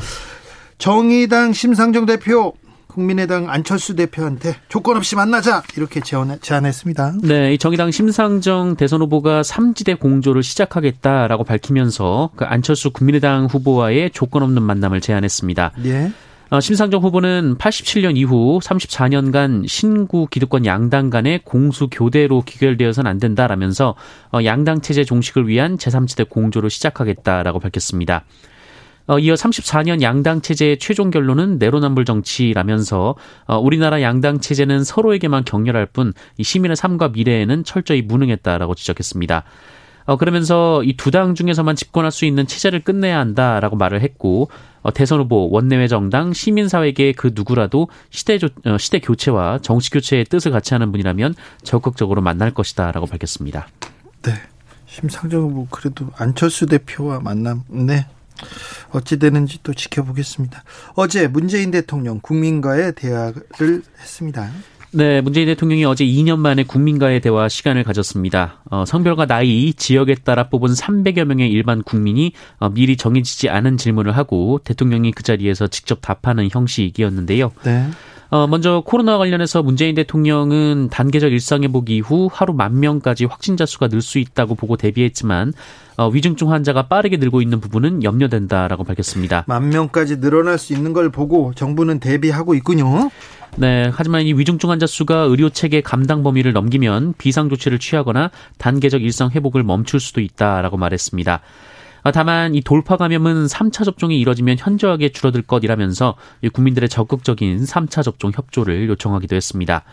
정의당 0.77 1.53
심상정 1.53 2.05
대표 2.05 2.53
국민의당 2.89 3.49
안철수 3.49 3.95
대표한테 3.95 4.55
조건 4.67 4.97
없이 4.97 5.15
만나자 5.15 5.63
이렇게 5.77 6.01
제안했습니다. 6.01 7.13
네, 7.23 7.55
정의당 7.57 7.91
심상정 7.91 8.75
대선 8.75 9.01
후보가 9.01 9.43
삼지대 9.43 9.93
공조를 9.93 10.43
시작하겠다라고 10.43 11.43
밝히면서 11.43 12.31
그 12.35 12.45
안철수 12.45 12.91
국민의당 12.91 13.45
후보와의 13.45 14.09
조건 14.11 14.43
없는 14.43 14.63
만남을 14.63 15.01
제안했습니다. 15.01 15.73
예. 15.85 16.11
어, 16.49 16.59
심상정 16.59 17.03
후보는 17.03 17.57
87년 17.59 18.17
이후 18.17 18.59
34년간 18.63 19.67
신구 19.67 20.25
기득권 20.31 20.65
양당 20.65 21.11
간의 21.11 21.41
공수 21.43 21.89
교대로 21.91 22.41
귀결되어서는 22.41 23.09
안 23.09 23.19
된다라면서 23.19 23.93
어, 24.33 24.39
양당 24.43 24.81
체제 24.81 25.03
종식을 25.03 25.47
위한 25.47 25.77
제3지대 25.77 26.27
공조를 26.27 26.71
시작하겠다라고 26.71 27.59
밝혔습니다. 27.59 28.25
어, 29.09 29.17
이어 29.17 29.33
34년 29.33 30.03
양당 30.03 30.41
체제의 30.41 30.77
최종 30.77 31.09
결론은 31.09 31.57
내로남불 31.57 32.05
정치라면서 32.05 33.15
어, 33.47 33.57
우리나라 33.57 34.03
양당 34.03 34.39
체제는 34.39 34.83
서로에게만 34.83 35.45
격렬할 35.45 35.87
뿐 35.87 36.13
시민의 36.39 36.75
삶과 36.75 37.07
미래에는 37.09 37.63
철저히 37.63 38.03
무능했다라고 38.03 38.75
지적했습니다. 38.75 39.43
어, 40.05 40.17
그러면서 40.17 40.83
이 40.83 40.93
두 40.95 41.09
당 41.09 41.33
중에서만 41.33 41.75
집권할 41.75 42.11
수 42.11 42.25
있는 42.25 42.45
체제를 42.45 42.81
끝내야 42.83 43.17
한다라고 43.17 43.77
말을 43.77 44.01
했고 44.01 44.49
어, 44.83 44.93
대선 44.93 45.19
후보, 45.21 45.49
원내외 45.51 45.87
정당, 45.87 46.31
시민사회계 46.31 47.13
그 47.13 47.31
누구라도 47.33 47.89
시대 48.11 48.37
조, 48.37 48.47
어, 48.65 48.77
시대 48.77 48.99
교체와 48.99 49.57
정치 49.63 49.89
교체의 49.89 50.25
뜻을 50.25 50.51
같이 50.51 50.75
하는 50.75 50.91
분이라면 50.91 51.33
적극적으로 51.63 52.21
만날 52.21 52.51
것이다라고 52.51 53.07
밝혔습니다. 53.07 53.67
네. 54.21 54.33
심상정 54.85 55.41
후보 55.41 55.67
그래도 55.71 56.07
안철수 56.15 56.67
대표와 56.67 57.19
만남 57.21 57.63
네 57.69 58.05
어찌 58.91 59.19
되는지 59.19 59.59
또 59.63 59.73
지켜보겠습니다. 59.73 60.63
어제 60.95 61.27
문재인 61.27 61.71
대통령 61.71 62.19
국민과의 62.21 62.93
대화를 62.95 63.83
했습니다. 63.99 64.49
네, 64.91 65.21
문재인 65.21 65.45
대통령이 65.45 65.85
어제 65.85 66.03
2년 66.03 66.39
만에 66.39 66.63
국민과의 66.63 67.21
대화 67.21 67.47
시간을 67.47 67.83
가졌습니다. 67.83 68.63
어, 68.71 68.85
성별과 68.85 69.27
나이, 69.27 69.71
지역에 69.73 70.15
따라 70.15 70.49
뽑은 70.49 70.71
300여 70.71 71.25
명의 71.25 71.51
일반 71.51 71.83
국민이 71.83 72.33
어, 72.57 72.69
미리 72.69 72.97
정해지지 72.97 73.49
않은 73.49 73.77
질문을 73.77 74.17
하고 74.17 74.59
대통령이 74.63 75.11
그 75.11 75.21
자리에서 75.21 75.67
직접 75.67 75.99
답하는 76.01 76.49
형식이었는데요. 76.51 77.51
네. 77.63 77.87
어, 78.31 78.45
먼저 78.45 78.83
코로나 78.85 79.17
관련해서 79.17 79.63
문재인 79.63 79.95
대통령은 79.95 80.89
단계적 80.89 81.31
일상회복 81.31 81.89
이후 81.89 82.29
하루 82.31 82.53
만 82.53 82.79
명까지 82.79 83.25
확진자 83.25 83.65
수가 83.65 83.87
늘 83.87 84.01
수 84.01 84.17
있다고 84.19 84.55
보고 84.55 84.77
대비했지만 84.77 85.53
어, 85.97 86.07
위중증 86.09 86.51
환자가 86.51 86.87
빠르게 86.87 87.17
늘고 87.17 87.41
있는 87.41 87.59
부분은 87.59 88.03
염려된다라고 88.03 88.83
밝혔습니다. 88.85 89.43
만 89.47 89.69
명까지 89.69 90.21
늘어날 90.21 90.57
수 90.57 90.73
있는 90.73 90.93
걸 90.93 91.09
보고 91.11 91.53
정부는 91.53 91.99
대비하고 91.99 92.55
있군요. 92.55 93.09
네, 93.57 93.91
하지만 93.93 94.21
이 94.21 94.33
위중증 94.33 94.69
환자 94.69 94.85
수가 94.85 95.21
의료 95.23 95.49
체계 95.49 95.81
감당 95.81 96.23
범위를 96.23 96.53
넘기면 96.53 97.15
비상 97.17 97.49
조치를 97.49 97.79
취하거나 97.79 98.31
단계적 98.57 99.01
일상 99.03 99.31
회복을 99.31 99.63
멈출 99.63 99.99
수도 99.99 100.21
있다라고 100.21 100.77
말했습니다. 100.77 101.41
아, 102.03 102.11
다만 102.11 102.55
이 102.55 102.61
돌파 102.61 102.97
감염은 102.97 103.45
3차 103.47 103.83
접종이 103.83 104.19
이뤄지면 104.19 104.57
현저하게 104.59 105.09
줄어들 105.09 105.41
것이라면서 105.41 106.15
국민들의 106.53 106.89
적극적인 106.89 107.63
3차 107.63 108.03
접종 108.03 108.31
협조를 108.33 108.87
요청하기도 108.89 109.35
했습니다. 109.35 109.83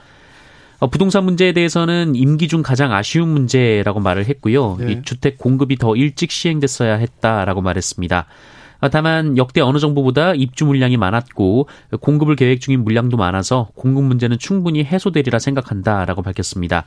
어, 0.79 0.89
부동산 0.89 1.25
문제에 1.25 1.53
대해서는 1.53 2.15
임기 2.15 2.49
중 2.49 2.63
가장 2.63 2.93
아쉬운 2.93 3.29
문제라고 3.29 4.01
말을 4.01 4.27
했고요. 4.27 4.77
네. 4.81 4.93
이 4.93 5.03
주택 5.03 5.39
공급이 5.39 5.77
더 5.77 5.97
일찍 5.97 6.31
시행됐어야 6.31 6.97
했다라고 6.97 7.63
말했습니다. 7.63 8.27
아, 8.81 8.89
다만 8.91 9.39
역대 9.39 9.63
어느 9.63 9.79
정부보다 9.79 10.35
입주 10.35 10.67
물량이 10.67 10.99
많았고 10.99 11.69
공급을 12.01 12.37
계획 12.37 12.61
중인 12.61 12.85
물량도 12.85 13.17
많아서 13.17 13.71
공급 13.75 14.05
문제는 14.05 14.39
충분히 14.39 14.85
해소되리라 14.85 15.39
생각한다라고 15.39 16.21
밝혔습니다. 16.23 16.85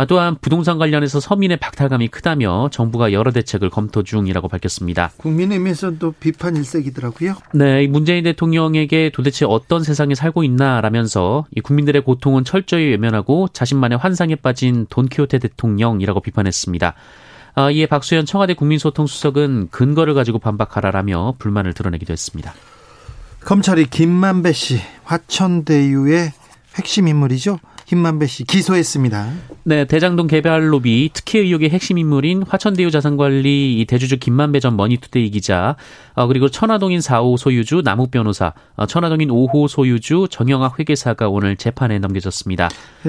아, 0.00 0.04
또한 0.04 0.36
부동산 0.40 0.78
관련해서 0.78 1.18
서민의 1.18 1.56
박탈감이 1.56 2.06
크다며 2.06 2.68
정부가 2.70 3.12
여러 3.12 3.32
대책을 3.32 3.68
검토 3.68 4.04
중이라고 4.04 4.46
밝혔습니다. 4.46 5.10
국민의힘에서도 5.16 6.14
비판 6.20 6.54
일색이더라고요. 6.54 7.34
네, 7.52 7.88
문재인 7.88 8.22
대통령에게 8.22 9.10
도대체 9.12 9.44
어떤 9.44 9.82
세상에 9.82 10.14
살고 10.14 10.44
있나라면서 10.44 11.46
이 11.50 11.60
국민들의 11.60 12.04
고통은 12.04 12.44
철저히 12.44 12.90
외면하고 12.90 13.48
자신만의 13.52 13.98
환상에 13.98 14.36
빠진 14.36 14.86
돈키호테 14.88 15.40
대통령이라고 15.40 16.20
비판했습니다. 16.20 16.94
아, 17.56 17.70
이에 17.72 17.86
박수현 17.86 18.24
청와대 18.24 18.54
국민소통수석은 18.54 19.70
근거를 19.72 20.14
가지고 20.14 20.38
반박하라라며 20.38 21.34
불만을 21.40 21.74
드러내기도 21.74 22.12
했습니다. 22.12 22.54
검찰이 23.40 23.86
김만배 23.86 24.52
씨 24.52 24.80
화천대유의 25.02 26.32
핵심 26.76 27.08
인물이죠. 27.08 27.58
김만배 27.88 28.26
씨 28.26 28.44
기소했습니다. 28.44 29.32
네, 29.64 29.86
대장동 29.86 30.26
개발 30.26 30.70
로비 30.72 31.10
특혜 31.14 31.38
의혹의 31.38 31.70
핵심 31.70 31.96
인물인 31.96 32.42
화천대유 32.46 32.90
자산관리 32.90 33.86
대주주 33.88 34.18
김만배 34.18 34.60
전 34.60 34.76
머니투데이 34.76 35.30
기자, 35.30 35.74
어, 36.07 36.07
그리고 36.26 36.48
천화동인 36.48 36.98
4호 36.98 37.36
소유주 37.36 37.82
남욱 37.84 38.10
변호사, 38.10 38.52
어, 38.74 38.86
천화동인 38.86 39.28
5호 39.28 39.68
소유주 39.68 40.26
정영학 40.30 40.80
회계사가 40.80 41.28
오늘 41.28 41.56
재판에 41.56 41.98
넘겨졌습니다. 41.98 42.68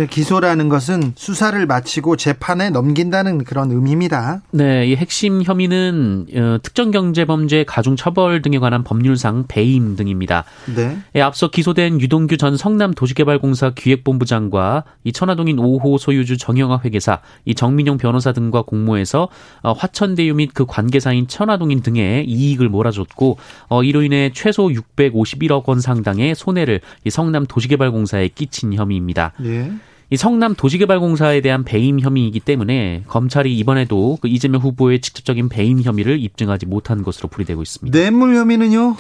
기소라는 0.09 0.69
것은 0.69 1.13
수사를 1.15 1.65
마치고 1.65 2.15
재판에 2.15 2.69
넘긴다는 2.69 3.43
그런 3.43 3.71
의미입니다. 3.71 4.41
네, 4.51 4.85
이 4.85 4.95
핵심 4.95 5.41
혐의는 5.41 6.27
어, 6.35 6.57
특정 6.61 6.91
경제범죄 6.91 7.63
가중 7.63 7.95
처벌 7.95 8.41
등에 8.41 8.59
관한 8.59 8.83
법률상 8.83 9.45
배임 9.47 9.95
등입니다. 9.95 10.43
네. 10.75 10.97
예, 11.15 11.21
앞서 11.21 11.49
기소된 11.49 11.99
유동규 12.01 12.37
전 12.37 12.57
성남도시개발공사 12.57 13.71
기획본부장과 13.71 14.83
이 15.03 15.11
천화동인 15.11 15.57
5호 15.57 15.97
소유주 15.97 16.37
정영학 16.37 16.85
회계사, 16.85 17.21
이 17.45 17.55
정민용 17.55 17.97
변호사 17.97 18.33
등과 18.33 18.61
공모해서 18.63 19.29
어, 19.63 19.73
화천대유 19.73 20.35
및 20.35 20.51
그 20.53 20.65
관계사인 20.65 21.27
천화동인 21.27 21.81
등의 21.81 22.25
이익을 22.25 22.69
몰아줬 22.69 22.98
고 23.05 23.37
어, 23.67 23.83
이로 23.83 24.03
인해 24.03 24.31
최소 24.33 24.67
651억 24.67 25.67
원 25.67 25.79
상당의 25.79 26.35
손해를 26.35 26.81
이 27.03 27.09
성남 27.09 27.45
도시개발공사에 27.45 28.29
끼친 28.29 28.73
혐의입니다. 28.73 29.33
예. 29.43 29.71
이 30.11 30.17
성남 30.17 30.55
도시개발공사에 30.55 31.41
대한 31.41 31.63
배임 31.63 31.99
혐의이기 31.99 32.39
때문에 32.39 33.03
검찰이 33.07 33.55
이번에도 33.57 34.17
그 34.21 34.27
이재명 34.27 34.61
후보의 34.61 35.01
직접적인 35.01 35.49
배임 35.49 35.81
혐의를 35.81 36.19
입증하지 36.19 36.65
못한 36.65 37.03
것으로 37.03 37.29
풀이되고 37.29 37.61
있습니다. 37.61 37.97
뇌물 37.97 38.35
혐의는요? 38.35 38.95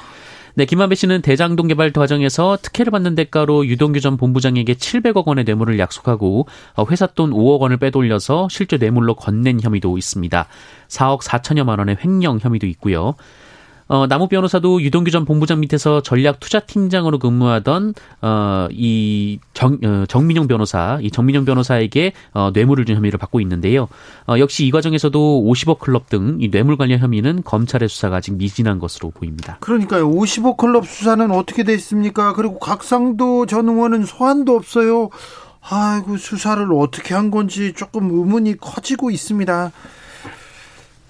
네, 0.55 0.65
김만배 0.65 0.95
씨는 0.95 1.21
대장동 1.21 1.67
개발 1.67 1.91
과정에서 1.91 2.57
특혜를 2.61 2.91
받는 2.91 3.15
대가로 3.15 3.65
유동규 3.65 4.01
전 4.01 4.17
본부장에게 4.17 4.73
700억 4.73 5.25
원의 5.25 5.45
뇌물을 5.45 5.79
약속하고 5.79 6.47
어, 6.75 6.85
회사 6.91 7.07
돈 7.07 7.31
5억 7.31 7.59
원을 7.61 7.77
빼돌려서 7.77 8.47
실제 8.51 8.77
뇌물로 8.77 9.15
건넨 9.15 9.61
혐의도 9.61 9.97
있습니다. 9.97 10.47
4억 10.89 11.21
4천여만 11.21 11.79
원의 11.79 11.97
횡령 12.03 12.39
혐의도 12.41 12.67
있고요. 12.67 13.15
어, 13.89 14.07
남우 14.07 14.29
변호사도 14.29 14.81
유동규 14.81 15.11
전 15.11 15.25
본부장 15.25 15.59
밑에서 15.59 16.01
전략 16.01 16.39
투자팀장으로 16.39 17.19
근무하던 17.19 17.93
어, 18.21 18.67
이 18.71 19.39
정, 19.53 19.77
어, 19.83 20.05
정민용 20.07 20.47
변호사, 20.47 20.99
이 21.01 21.11
정민용 21.11 21.43
변호사에게 21.43 22.13
어, 22.33 22.51
뇌물을 22.53 22.85
준 22.85 22.95
혐의를 22.95 23.19
받고 23.19 23.41
있는데요. 23.41 23.89
어, 24.27 24.39
역시 24.39 24.65
이 24.65 24.71
과정에서도 24.71 25.43
50억 25.43 25.79
클럽 25.79 26.07
등 26.09 26.29
이 26.39 26.49
뇌물 26.51 26.77
관련 26.77 26.99
혐의는 26.99 27.43
검찰의 27.43 27.89
수사가 27.89 28.17
아직 28.17 28.35
미진한 28.35 28.79
것으로 28.79 29.09
보입니다. 29.11 29.57
그러니까요. 29.61 30.09
50억 30.09 30.57
클럽 30.57 30.87
수사는 30.87 31.29
어떻게 31.31 31.63
돼 31.63 31.73
있습니까? 31.73 32.33
그리고 32.33 32.59
각상도 32.59 33.45
전 33.45 33.67
의원은 33.67 34.05
소환도 34.05 34.55
없어요. 34.55 35.09
아이고 35.61 36.17
수사를 36.17 36.65
어떻게 36.73 37.13
한 37.15 37.31
건지 37.31 37.73
조금 37.75 38.05
의문이 38.11 38.57
커지고 38.57 39.11
있습니다. 39.11 39.71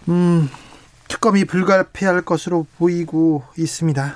음, 0.10 0.50
특검이 1.10 1.44
불가피할 1.44 2.22
것으로 2.22 2.66
보이고 2.78 3.44
있습니다. 3.58 4.16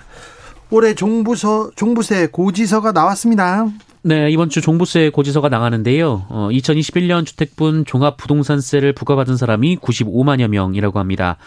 올해 0.69 0.95
종부서 0.95 1.71
종부세 1.75 2.27
고지서가 2.27 2.93
나왔습니다. 2.93 3.67
네, 4.03 4.29
이번 4.31 4.49
주 4.49 4.61
종부세 4.61 5.09
고지서가 5.09 5.49
나가는데요. 5.49 6.25
어, 6.29 6.49
2021년 6.51 7.25
주택분 7.25 7.85
종합부동산세를 7.85 8.93
부과받은 8.93 9.37
사람이 9.37 9.77
95만여 9.77 10.47
명이라고 10.47 10.99
합니다. 10.99 11.37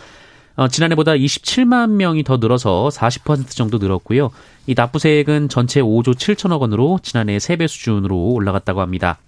어, 0.56 0.68
지난해보다 0.68 1.12
27만 1.12 1.90
명이 1.90 2.24
더 2.24 2.38
늘어서 2.38 2.88
40% 2.92 3.50
정도 3.50 3.78
늘었고요. 3.78 4.30
이 4.66 4.74
납부세액은 4.74 5.50
전체 5.50 5.82
5조 5.82 6.14
7천억 6.14 6.60
원으로 6.60 6.98
지난해 7.02 7.36
3배 7.36 7.68
수준으로 7.68 8.16
올라갔다고 8.32 8.80
합니다. 8.80 9.18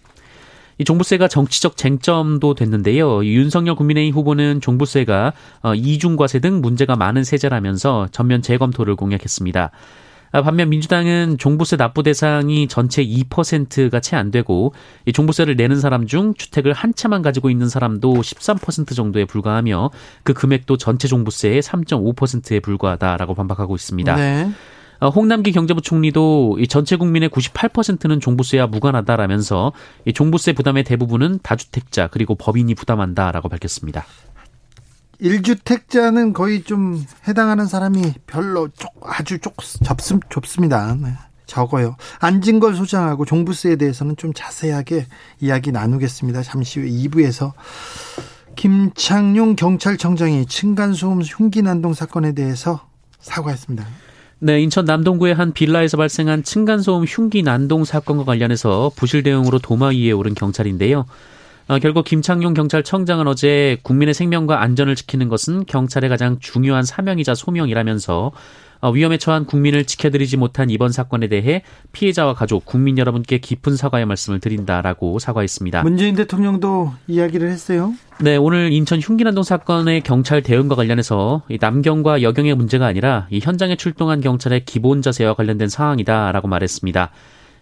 이 0.79 0.85
종부세가 0.85 1.29
정치적 1.29 1.77
쟁점도 1.77 2.55
됐는데요. 2.55 3.25
윤석열 3.25 3.75
국민의힘 3.75 4.15
후보는 4.15 4.61
종부세가 4.61 5.33
어, 5.63 5.75
이중과세 5.75 6.39
등 6.39 6.61
문제가 6.61 6.97
많은 6.97 7.25
세제라면서 7.25 8.09
전면 8.13 8.43
재검토를 8.43 8.95
공약했습니다. 8.97 9.71
아, 10.31 10.43
반면 10.43 10.69
민주당은 10.69 11.39
종부세 11.39 11.77
납부 11.77 12.03
대상이 12.03 12.69
전체 12.69 13.05
2%가 13.05 14.01
채 14.01 14.15
안 14.15 14.31
되고 14.31 14.75
이 15.07 15.13
종부세를 15.13 15.57
내는 15.57 15.81
사람 15.81 16.07
중 16.07 16.35
주택을 16.35 16.73
한 16.73 16.95
채만 16.95 17.23
가지고 17.23 17.51
있는 17.51 17.69
사람도 17.69 18.15
13% 18.15 18.95
정도에 18.95 19.25
불과하며 19.25 19.91
그 20.25 20.35
금액도 20.35 20.77
전체 20.77 21.09
종부세의 21.09 21.63
3.5%에 21.63 22.61
불과하다라고 22.61 23.35
반박하고 23.35 23.75
있습니다. 23.75 24.17
네. 24.17 24.51
어, 25.01 25.09
홍남기 25.09 25.53
경제부 25.53 25.81
총리도 25.81 26.59
전체 26.69 26.97
국민의 26.97 27.29
98%는 27.29 28.21
종부세와 28.21 28.67
무관하다라면서 28.67 29.73
종부세 30.15 30.53
부담의 30.53 30.85
대부분은 30.85 31.41
다주택자 31.43 32.09
그리고 32.09 32.35
법인이 32.35 32.75
부담한다라고 32.75 33.49
밝혔습니다. 33.49 34.05
1주택자는 35.21 36.33
거의 36.33 36.63
좀 36.63 37.05
해당하는 37.27 37.67
사람이 37.67 38.15
별로 38.27 38.69
아주 39.03 39.39
좁, 39.41 39.55
좁습니다. 40.29 40.97
네, 41.01 41.13
적어요. 41.47 41.97
안진걸 42.21 42.77
소장하고 42.77 43.25
종부세에 43.25 43.77
대해서는 43.77 44.17
좀 44.17 44.33
자세하게 44.33 45.07
이야기 45.41 45.73
나누겠습니다. 45.73 46.43
잠시 46.43 46.81
후 46.81 46.87
2부에서 46.87 47.53
김창룡 48.55 49.57
경찰청장이 49.57 50.47
층간소음 50.47 51.23
흉기 51.23 51.63
난동 51.63 51.95
사건에 51.95 52.33
대해서 52.33 52.89
사과했습니다. 53.21 53.87
네, 54.41 54.61
인천 54.61 54.85
남동구의 54.85 55.35
한 55.35 55.53
빌라에서 55.53 55.97
발생한 55.97 56.45
층간소음 56.45 57.05
흉기 57.05 57.43
난동 57.43 57.85
사건과 57.85 58.25
관련해서 58.25 58.93
부실 58.95 59.25
대응으로 59.25 59.59
도마 59.59 59.89
위에 59.89 60.13
오른 60.13 60.35
경찰인데요. 60.35 61.07
어, 61.67 61.79
결국 61.81 62.05
김창룡 62.05 62.55
경찰청장은 62.55 63.27
어제 63.27 63.79
국민의 63.83 64.15
생명과 64.15 64.63
안전을 64.63 64.95
지키는 64.95 65.29
것은 65.29 65.67
경찰의 65.67 66.09
가장 66.09 66.39
중요한 66.39 66.85
사명이자 66.85 67.35
소명이라면서 67.35 68.33
어, 68.81 68.91
위험에 68.91 69.19
처한 69.19 69.45
국민을 69.45 69.85
지켜드리지 69.85 70.37
못한 70.37 70.71
이번 70.71 70.93
사건에 70.93 71.27
대해 71.27 71.63
피해자와 71.91 72.35
가족, 72.35 72.65
국민 72.65 72.97
여러분께 72.97 73.39
깊은 73.39 73.77
사과의 73.77 74.07
말씀을 74.07 74.39
드린다라고 74.39 75.19
사과했습니다. 75.19 75.83
문재인 75.83 76.15
대통령도 76.15 76.95
이야기를 77.09 77.51
했어요. 77.51 77.93
네, 78.21 78.37
오늘 78.37 78.73
인천 78.73 78.99
흉기난동 78.99 79.45
사건의 79.45 80.01
경찰 80.01 80.43
대응과 80.43 80.75
관련해서 80.75 81.43
남경과 81.61 82.23
여경의 82.23 82.57
문제가 82.57 82.85
아니라 82.87 83.29
이 83.31 83.39
현장에 83.39 83.77
출동한 83.77 84.21
경찰의 84.21 84.65
기본 84.65 85.03
자세와 85.03 85.35
관련된 85.35 85.69
상황이다라고 85.69 86.49
말했습니다. 86.49 87.13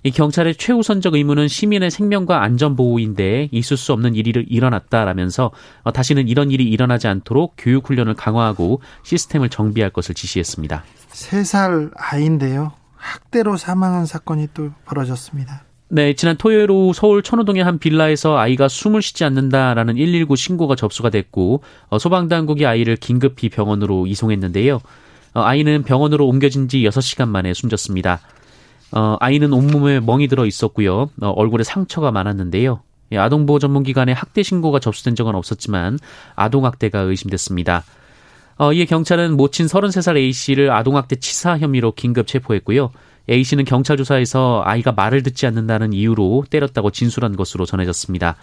이 0.04 0.10
경찰의 0.10 0.54
최우선적 0.54 1.14
의무는 1.14 1.46
시민의 1.46 1.90
생명과 1.90 2.42
안전 2.42 2.74
보호인데 2.74 3.50
있을 3.52 3.76
수 3.76 3.92
없는 3.92 4.14
일이 4.14 4.30
일어났다라면서 4.48 5.50
어, 5.82 5.92
다시는 5.92 6.26
이런 6.26 6.50
일이 6.50 6.64
일어나지 6.64 7.06
않도록 7.06 7.54
교육 7.58 7.90
훈련을 7.90 8.14
강화하고 8.14 8.80
시스템을 9.02 9.50
정비할 9.50 9.90
것을 9.90 10.14
지시했습니다. 10.14 10.84
3살 11.12 11.90
아이인데요. 11.96 12.72
학대로 12.94 13.58
사망한 13.58 14.06
사건이 14.06 14.48
또 14.54 14.70
벌어졌습니다. 14.86 15.65
네, 15.88 16.14
지난 16.14 16.36
토요일 16.36 16.68
오후 16.70 16.92
서울 16.92 17.22
천호동의 17.22 17.62
한 17.62 17.78
빌라에서 17.78 18.36
아이가 18.36 18.66
숨을 18.66 19.02
쉬지 19.02 19.24
않는다라는 19.24 19.94
119 19.94 20.34
신고가 20.34 20.74
접수가 20.74 21.10
됐고 21.10 21.62
어, 21.88 21.98
소방당국이 21.98 22.66
아이를 22.66 22.96
긴급히 22.96 23.48
병원으로 23.48 24.08
이송했는데요. 24.08 24.80
어, 25.34 25.40
아이는 25.40 25.84
병원으로 25.84 26.26
옮겨진 26.26 26.66
지 26.66 26.78
6시간 26.82 27.28
만에 27.28 27.54
숨졌습니다. 27.54 28.20
어, 28.90 29.16
아이는 29.20 29.52
온몸에 29.52 30.00
멍이 30.00 30.26
들어 30.26 30.44
있었고요. 30.44 31.10
어, 31.22 31.28
얼굴에 31.28 31.62
상처가 31.62 32.10
많았는데요. 32.10 32.80
예, 33.12 33.18
아동보호 33.18 33.60
전문기관에 33.60 34.10
학대 34.10 34.42
신고가 34.42 34.80
접수된 34.80 35.14
적은 35.14 35.36
없었지만 35.36 36.00
아동학대가 36.34 37.00
의심됐습니다. 37.00 37.84
어, 38.58 38.72
이에 38.72 38.86
경찰은 38.86 39.36
모친 39.36 39.66
33살 39.66 40.16
A씨를 40.16 40.72
아동학대 40.72 41.16
치사 41.16 41.58
혐의로 41.58 41.92
긴급 41.92 42.26
체포했고요. 42.26 42.90
A씨는 43.28 43.64
경찰 43.64 43.96
조사에서 43.96 44.62
아이가 44.64 44.92
말을 44.92 45.22
듣지 45.22 45.46
않는다는 45.46 45.92
이유로 45.92 46.44
때렸다고 46.48 46.90
진술한 46.90 47.36
것으로 47.36 47.66
전해졌습니다. 47.66 48.36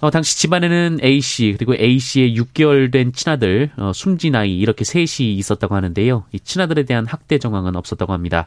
어, 0.00 0.10
당시 0.10 0.38
집안에는 0.38 0.98
A씨 1.02 1.54
그리고 1.56 1.74
A씨의 1.74 2.36
6개월 2.36 2.90
된 2.90 3.12
친아들 3.12 3.70
어, 3.76 3.92
숨진 3.94 4.34
아이 4.34 4.58
이렇게 4.58 4.84
셋이 4.84 5.34
있었다고 5.34 5.74
하는데요. 5.74 6.24
이 6.32 6.40
친아들에 6.40 6.84
대한 6.84 7.06
학대 7.06 7.38
정황은 7.38 7.76
없었다고 7.76 8.12
합니다. 8.12 8.46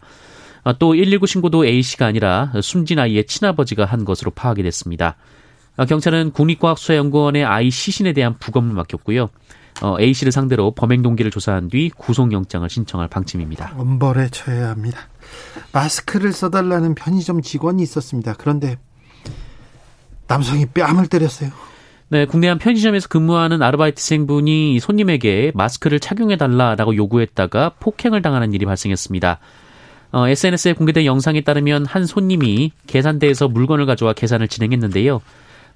아, 0.64 0.74
또119 0.74 1.26
신고도 1.28 1.66
A씨가 1.66 2.06
아니라 2.06 2.52
숨진 2.62 3.00
아이의 3.00 3.26
친아버지가 3.26 3.86
한 3.86 4.06
것으로 4.06 4.32
파악이 4.32 4.64
됐습니다. 4.64 5.16
아, 5.78 5.86
경찰은 5.86 6.32
국립과학수사연구원의 6.32 7.46
아이 7.46 7.70
시신에 7.70 8.14
대한 8.14 8.38
부검을 8.38 8.74
맡겼고요. 8.74 9.30
어, 9.82 9.96
A씨를 10.00 10.32
상대로 10.32 10.72
범행 10.72 11.04
동기를 11.04 11.32
조사한 11.32 11.70
뒤 11.70 11.90
구속영장을 11.96 12.68
신청할 12.70 13.08
방침입니다. 13.08 13.76
엄벌에 13.78 14.30
처해야 14.30 14.70
합니다. 14.70 15.08
마스크를 15.72 16.34
써달라는 16.34 16.96
편의점 16.96 17.42
직원이 17.42 17.84
있었습니다. 17.84 18.36
그런데 18.38 18.78
남성이 20.28 20.66
뺨을 20.66 21.08
때렸어요. 21.08 21.52
네, 22.10 22.26
국내 22.26 22.48
한 22.48 22.58
편의점에서 22.58 23.10
근무하는 23.10 23.62
아르바이트생분이 23.62 24.80
손님에게 24.80 25.52
마스크를 25.54 26.00
착용해달라라고 26.00 26.96
요구했다가 26.96 27.74
폭행을 27.80 28.22
당하는 28.22 28.54
일이 28.54 28.66
발생했습니다. 28.66 29.40
어, 30.14 30.28
SNS에 30.28 30.74
공개된 30.74 31.04
영상에 31.06 31.42
따르면 31.42 31.86
한 31.86 32.06
손님이 32.06 32.72
계산대에서 32.88 33.50
물건을 33.50 33.86
가져와 33.86 34.14
계산을 34.14 34.48
진행했는데요. 34.48 35.20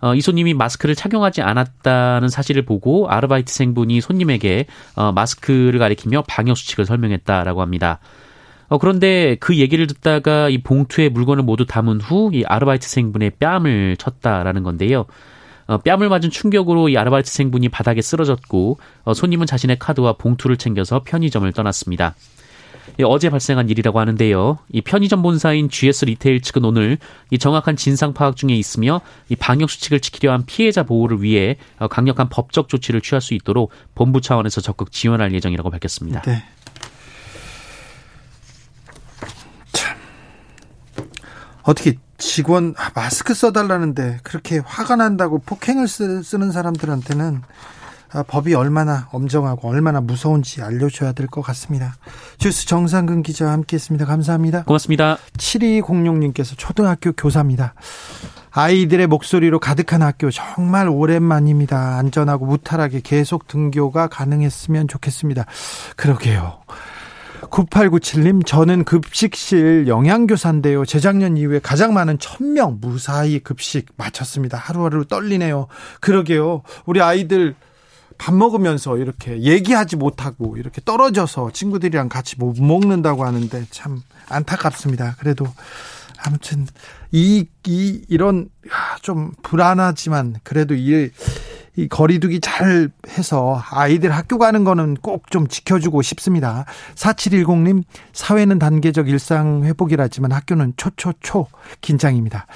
어, 0.01 0.15
이 0.15 0.21
손님이 0.21 0.53
마스크를 0.53 0.95
착용하지 0.95 1.41
않았다는 1.41 2.29
사실을 2.29 2.63
보고 2.63 3.09
아르바이트생분이 3.09 3.99
손님에게 3.99 4.65
어, 4.95 5.11
마스크를 5.11 5.79
가리키며 5.79 6.23
방역 6.27 6.57
수칙을 6.57 6.85
설명했다라고 6.85 7.61
합니다. 7.61 7.99
어, 8.71 8.77
그런데 8.77 9.35
그 9.41 9.57
얘기를 9.57 9.85
듣다가 9.85 10.47
이 10.47 10.57
봉투에 10.59 11.09
물건을 11.09 11.43
모두 11.43 11.65
담은 11.65 11.99
후 11.99 12.31
이 12.33 12.45
아르바이트생분의 12.45 13.31
뺨을 13.37 13.97
쳤다라는 13.97 14.63
건데요. 14.63 15.05
어, 15.67 15.77
뺨을 15.79 16.07
맞은 16.07 16.29
충격으로 16.29 16.87
이 16.87 16.97
아르바이트생분이 16.97 17.67
바닥에 17.67 18.01
쓰러졌고 18.01 18.79
어, 19.03 19.13
손님은 19.13 19.45
자신의 19.45 19.77
카드와 19.77 20.13
봉투를 20.13 20.55
챙겨서 20.55 21.01
편의점을 21.03 21.51
떠났습니다. 21.51 22.15
어제 23.03 23.29
발생한 23.29 23.69
일이라고 23.69 23.99
하는데요. 23.99 24.59
이 24.71 24.79
편의점 24.81 25.21
본사인 25.21 25.69
GS 25.69 26.05
리테일 26.05 26.41
측은 26.41 26.63
오늘 26.63 26.97
이 27.29 27.37
정확한 27.37 27.75
진상 27.75 28.13
파악 28.13 28.37
중에 28.37 28.53
있으며 28.55 29.01
이 29.27 29.35
방역 29.35 29.69
수칙을 29.69 29.99
지키려 29.99 30.31
한 30.31 30.45
피해자 30.45 30.83
보호를 30.83 31.21
위해 31.21 31.57
어, 31.77 31.89
강력한 31.89 32.29
법적 32.29 32.69
조치를 32.69 33.01
취할 33.01 33.19
수 33.21 33.33
있도록 33.33 33.71
본부 33.95 34.21
차원에서 34.21 34.61
적극 34.61 34.93
지원할 34.93 35.33
예정이라고 35.33 35.69
밝혔습니다. 35.69 36.21
네. 36.21 36.43
참 39.73 39.95
어떻게 41.63 41.95
직원 42.17 42.75
마스크 42.95 43.33
써달라는데 43.33 44.19
그렇게 44.23 44.59
화가 44.59 44.95
난다고 44.97 45.39
폭행을 45.39 45.87
쓰 45.87 46.21
는 46.37 46.51
사람들한테는 46.51 47.41
아, 48.13 48.23
법이 48.23 48.53
얼마나 48.55 49.07
엄정하고 49.13 49.69
얼마나 49.69 50.01
무서운지 50.01 50.61
알려줘야 50.61 51.13
될 51.13 51.27
것 51.27 51.41
같습니다. 51.41 51.95
주스 52.37 52.65
정상근 52.67 53.23
기자와 53.23 53.53
함께했습니다. 53.53 54.05
감사합니다. 54.05 54.63
고맙습니다. 54.63 55.17
7206님께서 55.37 56.55
초등학교 56.57 57.13
교사입니다. 57.13 57.73
아이들의 58.51 59.07
목소리로 59.07 59.59
가득한 59.59 60.01
학교 60.01 60.29
정말 60.29 60.89
오랜만입니다. 60.89 61.97
안전하고 61.97 62.45
무탈하게 62.45 62.99
계속 63.01 63.47
등교가 63.47 64.07
가능했으면 64.07 64.89
좋겠습니다. 64.89 65.45
그러게요. 65.95 66.59
9897님, 67.49 68.45
저는 68.45 68.83
급식실 68.83 69.87
영양교사인데요. 69.87 70.85
재작년 70.85 71.37
이후에 71.37 71.59
가장 71.59 71.93
많은 71.93 72.17
1000명 72.17 72.79
무사히 72.79 73.39
급식 73.39 73.87
마쳤습니다. 73.97 74.57
하루하루 74.57 75.05
떨리네요. 75.05 75.67
그러게요. 75.99 76.63
우리 76.85 77.01
아이들 77.01 77.55
밥 78.17 78.35
먹으면서 78.35 78.97
이렇게 78.97 79.41
얘기하지 79.41 79.95
못하고 79.95 80.55
이렇게 80.57 80.79
떨어져서 80.85 81.51
친구들이랑 81.53 82.07
같이 82.07 82.35
못 82.37 82.61
먹는다고 82.61 83.25
하는데 83.25 83.65
참 83.71 84.01
안타깝습니다. 84.29 85.15
그래도 85.17 85.47
아무튼 86.23 86.67
이, 87.11 87.47
이, 87.65 88.05
이런, 88.07 88.49
좀 89.01 89.31
불안하지만 89.41 90.35
그래도 90.43 90.75
이, 90.75 91.09
이 91.77 91.87
거리두기 91.87 92.41
잘 92.41 92.89
해서 93.07 93.61
아이들 93.71 94.11
학교 94.11 94.37
가는 94.37 94.63
거는 94.63 94.95
꼭 94.95 95.21
좀 95.31 95.47
지켜주고 95.47 96.01
싶습니다. 96.01 96.65
4710님, 96.95 97.83
사회는 98.11 98.59
단계적 98.59 99.07
일상 99.07 99.63
회복이라지만 99.63 100.31
학교는 100.33 100.73
초초초 100.75 101.47
긴장입니다. 101.79 102.47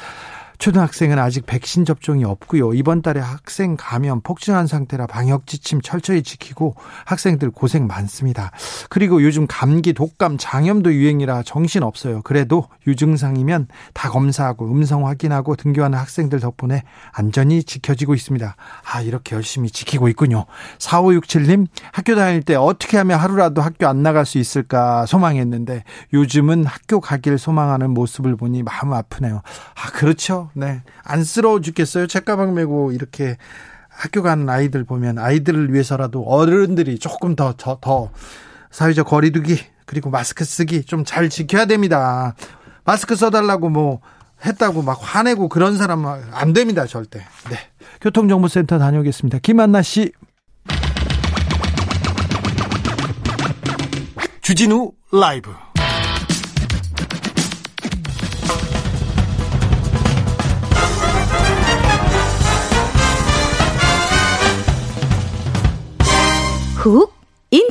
초등학생은 0.57 1.19
아직 1.19 1.45
백신 1.45 1.85
접종이 1.85 2.23
없고요. 2.23 2.73
이번 2.73 3.01
달에 3.01 3.19
학생 3.19 3.75
감염 3.77 4.21
폭증한 4.21 4.67
상태라 4.67 5.07
방역 5.07 5.47
지침 5.47 5.81
철저히 5.81 6.23
지키고 6.23 6.75
학생들 7.05 7.51
고생 7.51 7.87
많습니다. 7.87 8.51
그리고 8.89 9.23
요즘 9.23 9.47
감기, 9.47 9.93
독감, 9.93 10.37
장염도 10.39 10.93
유행이라 10.93 11.43
정신 11.43 11.83
없어요. 11.83 12.21
그래도 12.23 12.67
유증상이면 12.87 13.67
다 13.93 14.09
검사하고 14.09 14.65
음성 14.71 15.07
확인하고 15.07 15.55
등교하는 15.55 15.97
학생들 15.97 16.39
덕분에 16.39 16.83
안전히 17.11 17.63
지켜지고 17.63 18.13
있습니다. 18.13 18.55
아, 18.91 19.01
이렇게 19.01 19.35
열심히 19.35 19.69
지키고 19.69 20.07
있군요. 20.09 20.45
4567님, 20.79 21.67
학교 21.91 22.15
다닐 22.15 22.41
때 22.41 22.55
어떻게 22.55 22.97
하면 22.97 23.19
하루라도 23.19 23.61
학교 23.61 23.87
안 23.87 24.03
나갈 24.03 24.25
수 24.25 24.37
있을까 24.37 25.05
소망했는데 25.05 25.83
요즘은 26.13 26.65
학교 26.65 26.99
가길 26.99 27.37
소망하는 27.37 27.91
모습을 27.91 28.35
보니 28.35 28.63
마음 28.63 28.93
아프네요. 28.93 29.41
아, 29.75 29.91
그렇죠. 29.91 30.44
네. 30.53 30.81
안쓰러워 31.03 31.61
죽겠어요. 31.61 32.07
책가방 32.07 32.53
메고 32.53 32.91
이렇게 32.91 33.37
학교 33.89 34.21
가는 34.21 34.47
아이들 34.49 34.83
보면 34.83 35.17
아이들을 35.17 35.71
위해서라도 35.73 36.23
어른들이 36.23 36.99
조금 36.99 37.35
더, 37.35 37.53
더, 37.57 37.77
더 37.81 38.11
사회적 38.71 39.07
거리두기 39.07 39.57
그리고 39.85 40.09
마스크 40.09 40.43
쓰기 40.43 40.83
좀 40.83 41.05
잘 41.05 41.29
지켜야 41.29 41.65
됩니다. 41.65 42.35
마스크 42.83 43.15
써달라고 43.15 43.69
뭐 43.69 44.01
했다고 44.45 44.81
막 44.81 44.99
화내고 45.01 45.47
그런 45.49 45.77
사람은 45.77 46.23
안 46.33 46.53
됩니다. 46.53 46.85
절대. 46.85 47.19
네. 47.49 47.57
교통정보센터 48.01 48.77
다녀오겠습니다. 48.79 49.39
김한나 49.39 49.81
씨. 49.81 50.11
주진우 54.41 54.91
라이브. 55.11 55.51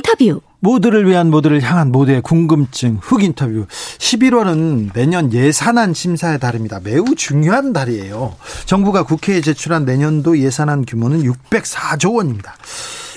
인터뷰 0.05 0.41
모두를 0.59 1.07
위한 1.07 1.31
모두를 1.31 1.61
향한 1.61 1.91
모두의 1.91 2.21
궁금증 2.21 2.99
훅 3.01 3.23
인터뷰 3.23 3.65
11월은 3.97 4.93
내년 4.93 5.33
예산안 5.33 5.93
심사의 5.95 6.39
달입니다. 6.39 6.79
매우 6.83 7.15
중요한 7.15 7.73
달이에요. 7.73 8.35
정부가 8.65 9.03
국회에 9.03 9.41
제출한 9.41 9.83
내년도 9.85 10.37
예산안 10.37 10.85
규모는 10.85 11.23
604조 11.23 12.15
원입니다. 12.15 12.55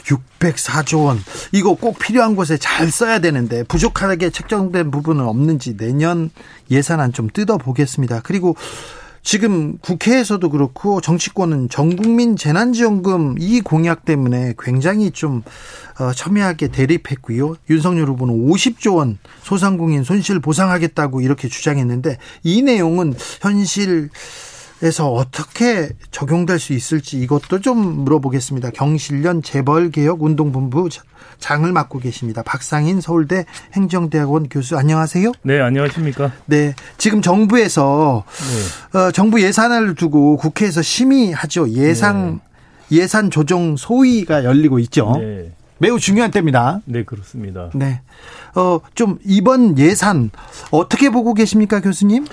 604조 0.04 1.04
원. 1.04 1.18
이거 1.52 1.74
꼭 1.74 1.98
필요한 1.98 2.34
곳에 2.34 2.56
잘 2.56 2.90
써야 2.90 3.18
되는데 3.18 3.62
부족하게 3.64 4.30
책정된 4.30 4.90
부분은 4.90 5.26
없는지 5.26 5.76
내년 5.76 6.30
예산안 6.70 7.12
좀 7.12 7.28
뜯어보겠습니다. 7.30 8.22
그리고 8.24 8.56
지금 9.22 9.78
국회에서도 9.78 10.48
그렇고 10.50 11.00
정치권은 11.00 11.68
전국민 11.68 12.36
재난지원금 12.36 13.36
이 13.38 13.60
공약 13.60 14.04
때문에 14.04 14.54
굉장히 14.58 15.10
좀 15.10 15.42
어, 16.00 16.12
첨예하게 16.12 16.68
대립했고요. 16.68 17.56
윤석열 17.70 18.08
후보는 18.08 18.34
50조 18.48 18.96
원 18.96 19.18
소상공인 19.42 20.04
손실 20.04 20.38
보상하겠다고 20.38 21.20
이렇게 21.20 21.48
주장했는데 21.48 22.18
이 22.44 22.62
내용은 22.62 23.14
현실 23.40 24.10
에서 24.80 25.10
어떻게 25.10 25.88
적용될 26.12 26.60
수 26.60 26.72
있을지 26.72 27.18
이것도 27.20 27.60
좀 27.60 27.78
물어보겠습니다. 28.04 28.70
경실련 28.70 29.42
재벌개혁 29.42 30.22
운동본부 30.22 30.88
장을 31.40 31.70
맡고 31.70 31.98
계십니다. 31.98 32.42
박상인 32.44 33.00
서울대 33.00 33.44
행정대학원 33.72 34.48
교수 34.48 34.76
안녕하세요. 34.78 35.32
네, 35.42 35.60
안녕하십니까? 35.60 36.32
네, 36.46 36.74
지금 36.96 37.22
정부에서 37.22 38.24
네. 38.92 38.98
어, 38.98 39.10
정부 39.10 39.42
예산을 39.42 39.96
두고 39.96 40.36
국회에서 40.36 40.80
심의하죠. 40.80 41.70
예상 41.70 42.40
네. 42.88 43.00
예산 43.00 43.30
조정 43.30 43.76
소위가 43.76 44.44
열리고 44.44 44.78
있죠. 44.78 45.16
네. 45.18 45.52
매우 45.78 45.98
중요한 45.98 46.30
때입니다. 46.30 46.80
네, 46.84 47.04
그렇습니다. 47.04 47.70
네. 47.74 48.00
어, 48.54 48.80
좀 48.94 49.18
이번 49.24 49.78
예산 49.78 50.30
어떻게 50.70 51.10
보고 51.10 51.34
계십니까, 51.34 51.80
교수님? 51.80 52.24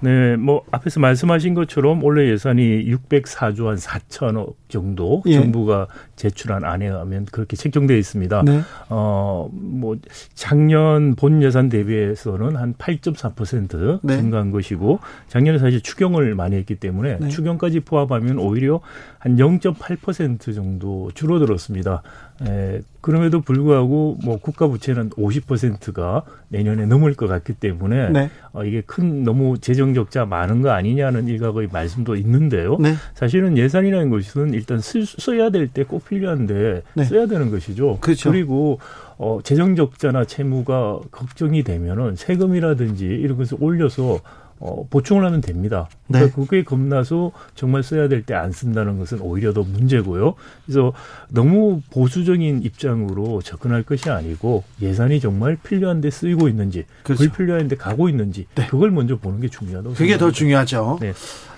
네, 0.00 0.36
뭐 0.36 0.62
앞에서 0.70 1.00
말씀하신 1.00 1.54
것처럼 1.54 2.02
올해 2.04 2.30
예산이 2.30 2.84
604조 2.84 3.66
한 3.66 3.76
4천억 3.76 4.54
정도 4.68 5.22
예. 5.26 5.34
정부가 5.34 5.86
제출한 6.16 6.64
안에 6.64 6.88
하면 6.88 7.26
그렇게 7.26 7.56
책정되어 7.56 7.96
있습니다. 7.96 8.42
네. 8.44 8.60
어, 8.88 9.48
뭐 9.52 9.96
작년 10.34 11.14
본 11.14 11.42
예산 11.42 11.68
대비해서는 11.68 12.56
한 12.56 12.74
8.4% 12.74 14.00
네. 14.02 14.16
증가한 14.16 14.50
것이고 14.50 15.00
작년에 15.28 15.58
사실 15.58 15.80
추경을 15.80 16.34
많이 16.34 16.56
했기 16.56 16.74
때문에 16.76 17.18
네. 17.18 17.28
추경까지 17.28 17.80
포함하면 17.80 18.38
오히려 18.38 18.80
한 19.18 19.36
0.8% 19.36 20.54
정도 20.54 21.10
줄어들었습니다. 21.14 22.02
에, 22.46 22.80
그럼에도 23.00 23.40
불구하고 23.40 24.18
뭐 24.24 24.36
국가 24.38 24.66
부채는 24.68 25.10
50%가 25.10 26.22
내년에 26.48 26.86
넘을 26.86 27.14
것 27.14 27.26
같기 27.28 27.54
때문에 27.54 28.10
네. 28.10 28.30
어, 28.52 28.64
이게 28.64 28.82
큰 28.84 29.22
너무 29.24 29.58
재정 29.58 29.94
적자 29.94 30.24
많은 30.26 30.62
거 30.62 30.70
아니냐는 30.70 31.28
일각의 31.28 31.68
말씀도 31.72 32.16
있는데요. 32.16 32.76
네. 32.78 32.94
사실은 33.14 33.56
예산이라는 33.56 34.10
것은 34.10 34.52
일단 34.54 34.80
쓰, 34.80 35.04
써야 35.04 35.50
될 35.50 35.68
때 35.72 35.84
꼭 35.84 36.04
필요한데 36.08 36.82
네. 36.94 37.04
써야 37.04 37.26
되는 37.26 37.50
것이죠. 37.50 37.98
그렇죠. 38.00 38.30
그리고 38.30 38.78
어, 39.18 39.40
재정 39.44 39.76
적자나 39.76 40.24
채무가 40.24 40.98
걱정이 41.10 41.62
되면은 41.62 42.16
세금이라든지 42.16 43.04
이런 43.06 43.36
것을 43.36 43.56
올려서 43.60 44.20
어, 44.62 44.86
보충을 44.90 45.24
하면 45.24 45.40
됩니다. 45.40 45.88
네. 46.06 46.18
그러니까 46.18 46.36
그게 46.36 46.62
겁나서 46.64 47.32
정말 47.54 47.82
써야 47.82 48.08
될 48.08 48.24
때 48.24 48.34
안 48.34 48.52
쓴다는 48.52 48.98
것은 48.98 49.20
오히려 49.20 49.52
더 49.54 49.62
문제고요. 49.62 50.34
그래서 50.66 50.92
너무 51.30 51.80
보수적인 51.90 52.62
입장으로 52.62 53.40
접근할 53.42 53.82
것이 53.82 54.10
아니고 54.10 54.62
예산이 54.82 55.18
정말 55.20 55.56
필요한데 55.56 56.10
쓰이고 56.10 56.48
있는지, 56.48 56.84
그렇죠. 57.02 57.24
불필요한데 57.24 57.76
가고 57.76 58.08
있는지 58.10 58.46
네. 58.54 58.66
그걸 58.66 58.90
먼저 58.90 59.16
보는 59.16 59.40
게 59.40 59.48
중요하다고. 59.48 59.94
그게 59.94 60.04
생각합니다. 60.12 60.26
더 60.26 60.32
중요하죠. 60.32 60.98
네. 61.00 61.12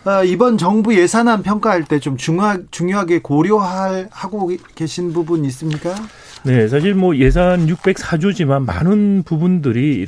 어, 0.05 0.25
이번 0.25 0.59
정부 0.59 0.95
예산안 0.97 1.43
평가할 1.43 1.85
때 1.85 2.01
좀 2.01 2.17
중요하게 2.17 3.21
고려하고 3.21 4.51
계신 4.75 5.12
부분 5.12 5.45
있습니까? 5.45 5.95
네, 6.45 6.67
사실 6.67 6.95
뭐 6.95 7.15
예산 7.19 7.69
604조지만 7.69 8.65
많은 8.65 9.23
부분들이 9.23 10.07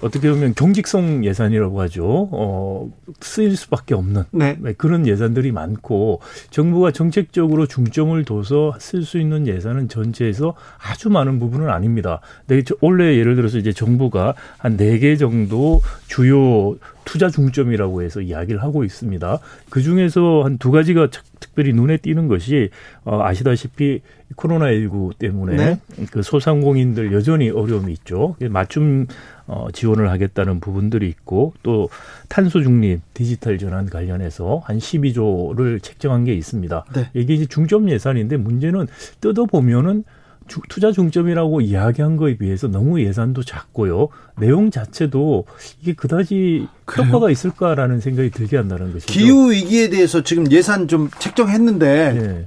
어떻게 0.00 0.28
보면 0.32 0.54
경직성 0.56 1.24
예산이라고 1.24 1.80
하죠. 1.82 2.28
어, 2.32 2.90
쓰일 3.20 3.56
수밖에 3.56 3.94
없는 3.94 4.24
네. 4.32 4.56
네. 4.60 4.72
그런 4.72 5.06
예산들이 5.06 5.52
많고 5.52 6.20
정부가 6.50 6.90
정책적으로 6.90 7.66
중점을 7.66 8.24
둬서 8.24 8.74
쓸 8.80 9.04
수 9.04 9.18
있는 9.20 9.46
예산은 9.46 9.88
전체에서 9.88 10.54
아주 10.82 11.08
많은 11.08 11.38
부분은 11.38 11.68
아닙니다. 11.70 12.20
네, 12.48 12.62
원래 12.80 13.16
예를 13.16 13.36
들어서 13.36 13.56
이제 13.58 13.72
정부가 13.72 14.34
한 14.58 14.76
네 14.76 14.98
개 14.98 15.16
정도 15.16 15.80
주요 16.08 16.74
투자 17.06 17.30
중점이라고 17.30 18.02
해서 18.02 18.20
이야기를 18.20 18.62
하고 18.62 18.84
있습니다. 18.84 19.38
그 19.70 19.80
중에서 19.80 20.42
한 20.44 20.58
두 20.58 20.72
가지가 20.72 21.08
특별히 21.38 21.72
눈에 21.72 21.96
띄는 21.98 22.26
것이 22.28 22.70
어, 23.04 23.22
아시다시피 23.22 24.00
코로나19 24.34 25.16
때문에 25.16 25.56
네. 25.56 25.80
그 26.10 26.22
소상공인들 26.22 27.12
여전히 27.12 27.50
어려움이 27.50 27.92
있죠. 27.92 28.34
맞춤 28.50 29.06
어, 29.46 29.68
지원을 29.72 30.10
하겠다는 30.10 30.58
부분들이 30.58 31.08
있고 31.08 31.54
또 31.62 31.88
탄소 32.28 32.62
중립 32.62 33.00
디지털 33.14 33.58
전환 33.58 33.86
관련해서 33.86 34.60
한 34.64 34.78
12조를 34.78 35.80
책정한 35.82 36.24
게 36.24 36.34
있습니다. 36.34 36.84
네. 36.94 37.10
이게 37.14 37.34
이제 37.34 37.46
중점 37.46 37.88
예산인데 37.90 38.38
문제는 38.38 38.88
뜯어 39.20 39.44
보면은 39.44 40.02
투자 40.46 40.92
중점이라고 40.92 41.60
이야기한 41.60 42.16
거에 42.16 42.36
비해서 42.36 42.68
너무 42.68 43.00
예산도 43.00 43.42
작고요. 43.42 44.08
내용 44.38 44.70
자체도 44.70 45.44
이게 45.80 45.92
그다지 45.94 46.68
그래요? 46.84 47.08
효과가 47.08 47.30
있을까라는 47.30 48.00
생각이 48.00 48.30
들게 48.30 48.56
한다는 48.56 48.92
것이죠. 48.92 49.12
기후 49.12 49.50
위기에 49.50 49.88
대해서 49.90 50.22
지금 50.22 50.50
예산 50.50 50.88
좀 50.88 51.10
책정했는데 51.18 52.12
네. 52.12 52.46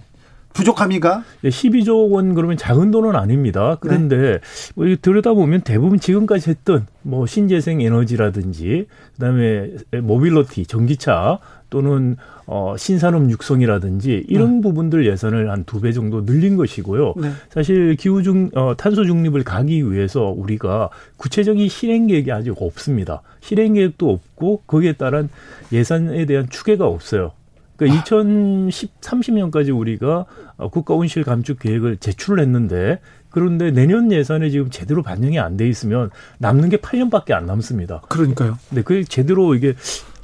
부족합니까? 0.54 1.24
네, 1.42 1.50
12조 1.50 2.12
원 2.12 2.34
그러면 2.34 2.58
작은 2.58 2.92
돈은 2.92 3.16
아닙니다. 3.16 3.78
그런데 3.80 4.18
네. 4.18 4.40
뭐 4.76 4.86
들여다보면 5.02 5.62
대부분 5.62 6.00
지금까지 6.00 6.50
했던 6.50 6.88
뭐 7.02 7.26
신재생 7.26 7.82
에너지라든지 7.82 8.88
그다음에 9.16 9.72
모빌러티 10.02 10.66
전기차 10.66 11.40
또는 11.70 12.18
어 12.48 12.76
신산업 12.78 13.30
육성이라든지 13.30 14.26
이런 14.28 14.56
네. 14.56 14.62
부분들 14.62 15.06
예산을 15.06 15.50
한 15.52 15.64
두 15.66 15.80
배 15.82 15.92
정도 15.92 16.22
늘린 16.22 16.56
것이고요. 16.58 17.14
네. 17.18 17.32
사실 17.50 17.96
기후 17.96 18.24
중 18.24 18.50
어, 18.56 18.76
탄소 18.76 19.06
중립을 19.06 19.44
가기 19.44 19.92
위해서 19.92 20.34
우리가 20.36 20.90
구체적인 21.18 21.70
실행 21.70 22.08
계획이 22.08 22.32
아직 22.32 22.54
없습니다. 22.60 23.22
실행 23.42 23.74
계획도 23.74 24.10
없고 24.10 24.64
거기에 24.66 24.94
따른 24.94 25.30
예산에 25.72 26.26
대한 26.26 26.50
추계가 26.50 26.88
없어요. 26.88 27.32
그러니까 27.76 28.02
2010, 28.02 29.00
30년까지 29.00 29.78
우리가 29.78 30.26
어, 30.58 30.70
국가 30.70 30.96
온실 30.96 31.24
감축 31.24 31.60
계획을 31.60 31.98
제출을 31.98 32.42
했는데 32.44 33.00
그런데 33.30 33.70
내년 33.72 34.12
예산에 34.12 34.50
지금 34.50 34.70
제대로 34.72 35.04
반영이 35.04 35.40
안 35.40 35.56
돼 35.56 35.68
있으면 35.70 36.10
남는 36.40 36.70
게 36.70 36.78
8년밖에 36.78 37.32
안 37.34 37.46
남습니다. 37.46 38.02
그러니까요. 38.10 38.58
네, 38.72 38.82
그게 38.82 39.04
제대로 39.04 39.54
이게 39.56 39.76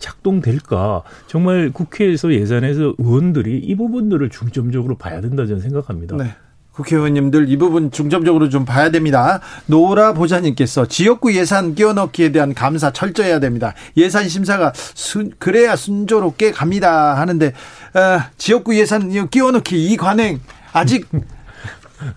작동될까? 0.05 1.01
정말 1.25 1.71
국회에서 1.71 2.31
예산에서 2.31 2.93
의원들이 2.97 3.57
이 3.57 3.75
부분들을 3.75 4.29
중점적으로 4.29 4.97
봐야 4.97 5.19
된다 5.19 5.47
저는 5.47 5.61
생각합니다. 5.61 6.15
네. 6.17 6.35
국회의원님들 6.73 7.49
이 7.49 7.57
부분 7.57 7.89
중점적으로 7.89 8.49
좀 8.49 8.65
봐야 8.65 8.91
됩니다. 8.91 9.39
노라 9.65 10.13
보좌님께서 10.13 10.87
지역구 10.87 11.33
예산 11.33 11.73
끼워넣기에 11.73 12.31
대한 12.33 12.53
감사 12.53 12.91
철저해야 12.91 13.39
됩니다. 13.39 13.73
예산 13.97 14.27
심사가 14.27 14.73
순, 14.75 15.31
그래야 15.39 15.75
순조롭게 15.75 16.51
갑니다 16.51 17.17
하는데 17.17 17.47
어, 17.47 18.19
지역구 18.37 18.77
예산 18.77 19.29
끼워넣기 19.29 19.89
이 19.89 19.97
관행 19.97 20.39
아직 20.73 21.07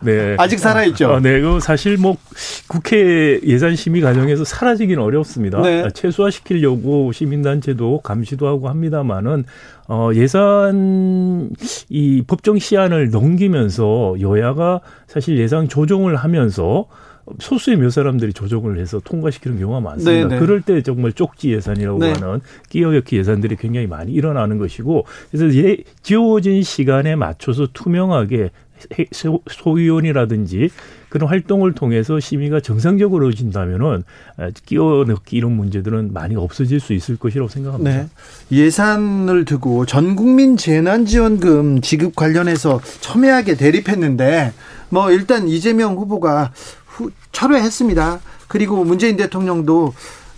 네. 0.01 0.37
아직 0.39 0.59
살아있죠. 0.59 1.13
아, 1.13 1.21
네. 1.21 1.41
그 1.41 1.61
사실 1.61 1.97
뭐 1.97 2.17
국회 2.67 3.41
예산 3.45 3.77
심의 3.77 4.01
과정에서 4.01 4.45
사라지기는 4.45 5.03
어렵습니다. 5.03 5.61
네. 5.63 5.89
최소화시키려고 5.95 7.13
시민단체도 7.13 8.01
감시도 8.03 8.47
하고 8.47 8.69
합니다만은 8.69 9.45
어, 9.89 10.11
예산 10.15 11.51
이 11.89 12.23
법정 12.27 12.59
시한을 12.59 13.11
넘기면서 13.11 14.17
여야가 14.21 14.81
사실 15.07 15.39
예산 15.39 15.69
조정을 15.69 16.17
하면서 16.17 16.87
소수의 17.39 17.77
몇 17.77 17.91
사람들이 17.91 18.33
조정을 18.33 18.79
해서 18.79 19.01
통과시키는 19.05 19.59
경우가 19.59 19.81
많습니다. 19.81 20.29
네네. 20.29 20.35
네. 20.35 20.39
그럴 20.39 20.63
때 20.63 20.83
정말 20.83 21.13
쪽지 21.13 21.53
예산이라고 21.53 21.99
네. 21.99 22.13
하는 22.13 22.41
끼어넣기 22.69 23.17
예산들이 23.19 23.57
굉장히 23.57 23.87
많이 23.87 24.13
일어나는 24.13 24.59
것이고 24.59 25.05
그래서 25.31 25.57
예, 25.59 25.79
지어진 26.03 26.63
시간에 26.63 27.17
맞춰서 27.17 27.69
투명하게 27.73 28.51
소위원이라든지 29.51 30.71
그런 31.09 31.29
활동을 31.29 31.73
통해서 31.73 32.21
심의가 32.21 32.61
정상적으로 32.61 33.33
진다면은 33.33 34.05
끼워 34.67 35.05
넣기 35.05 35.37
이런 35.37 35.53
문제들은 35.53 36.13
많이 36.13 36.37
없어질 36.37 36.81
수 36.81 36.93
있을 36.93 37.17
것이라고 37.17 37.49
생각합니다. 37.49 37.91
네. 37.91 38.09
예산을 38.53 39.45
두고 39.45 39.87
전 39.87 40.17
국민 40.17 40.57
재난지원금 40.57 41.81
지급 41.81 42.15
관련해서 42.15 42.81
첨예하게 43.01 43.57
대립했는데 43.57 44.53
뭐 44.91 45.11
일단 45.11 45.49
이재명 45.49 45.97
후보가 45.97 46.53
후, 46.87 47.11
철회했습니다. 47.33 48.21
그리고 48.49 48.85
문재인 48.85 49.17
대통령도 49.17 49.95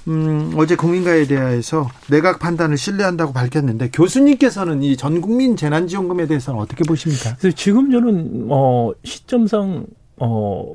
음, 0.09 0.53
어제 0.57 0.77
국민가에 0.77 1.27
대해서 1.27 1.89
내각 2.09 2.39
판단을 2.39 2.77
신뢰한다고 2.79 3.33
밝혔는데 3.33 3.91
교수님께서는 3.91 4.83
이 4.83 4.97
전 4.97 5.21
국민 5.21 5.57
재난지원금에 5.57 6.27
대해서는 6.27 6.59
어떻게 6.61 6.85
보십니까? 6.85 7.37
지금 7.55 7.91
저는 7.91 8.47
어 8.51 8.93
시점상 9.05 9.87
어 10.17 10.75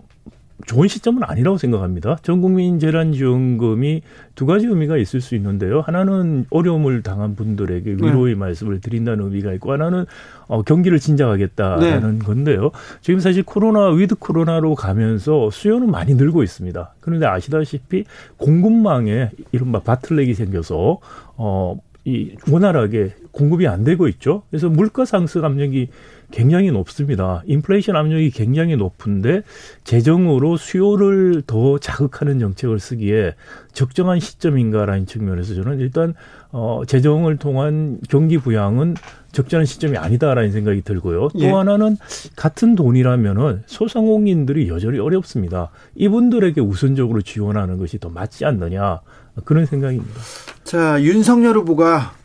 좋은 0.65 0.87
시점은 0.87 1.23
아니라고 1.23 1.57
생각합니다. 1.57 2.17
전 2.21 2.41
국민 2.41 2.79
재난지원금이 2.79 4.01
두 4.35 4.45
가지 4.45 4.65
의미가 4.65 4.97
있을 4.97 5.21
수 5.21 5.35
있는데요. 5.35 5.81
하나는 5.81 6.45
어려움을 6.49 7.03
당한 7.03 7.35
분들에게 7.35 7.95
네. 7.95 8.07
위로의 8.07 8.33
네. 8.33 8.39
말씀을 8.39 8.81
드린다는 8.81 9.25
의미가 9.25 9.53
있고 9.53 9.71
하나는 9.71 10.05
어, 10.47 10.63
경기를 10.63 10.99
진작하겠다라는 10.99 12.19
네. 12.19 12.25
건데요. 12.25 12.71
지금 13.01 13.19
사실 13.19 13.43
코로나 13.43 13.89
위드 13.89 14.15
코로나로 14.15 14.75
가면서 14.75 15.49
수요는 15.51 15.91
많이 15.91 16.15
늘고 16.15 16.43
있습니다. 16.43 16.95
그런데 16.99 17.25
아시다시피 17.25 18.05
공급망에 18.37 19.31
이른바 19.51 19.79
바틀렉이 19.79 20.33
생겨서 20.33 20.99
어, 21.37 21.77
이 22.05 22.35
원활하게 22.49 23.15
공급이 23.31 23.67
안 23.67 23.83
되고 23.83 24.07
있죠. 24.07 24.43
그래서 24.49 24.69
물가 24.69 25.05
상승 25.05 25.43
압력이 25.43 25.89
굉장히 26.35 26.69
높습니다. 26.69 27.41
인플레이션 27.45 27.95
압력이 27.95 28.29
굉장히 28.31 28.75
높은데 28.75 29.41
재정으로 29.85 30.57
수요를 30.57 31.43
더 31.47 31.77
자극하는 31.77 32.39
정책을 32.39 32.77
쓰기에 32.77 33.35
적정한 33.71 34.19
시점인가라는 34.19 35.05
측면에서 35.05 35.55
저는 35.55 35.79
일단 35.79 36.13
어 36.51 36.81
재정을 36.85 37.37
통한 37.37 37.99
경기 38.09 38.37
부양은 38.37 38.95
적절한 39.31 39.65
시점이 39.65 39.97
아니다라는 39.97 40.51
생각이 40.51 40.81
들고요. 40.81 41.29
또 41.29 41.39
예. 41.39 41.49
하나는 41.49 41.95
같은 42.35 42.75
돈이라면은 42.75 43.63
소상공인들이 43.65 44.67
여전히 44.67 44.99
어렵습니다. 44.99 45.69
이분들에게 45.95 46.59
우선적으로 46.59 47.21
지원하는 47.21 47.77
것이 47.77 47.97
더 47.97 48.09
맞지 48.09 48.43
않느냐 48.43 48.99
그런 49.45 49.65
생각입니다. 49.65 50.19
자 50.65 51.01
윤석열 51.01 51.55
후보가 51.55 52.24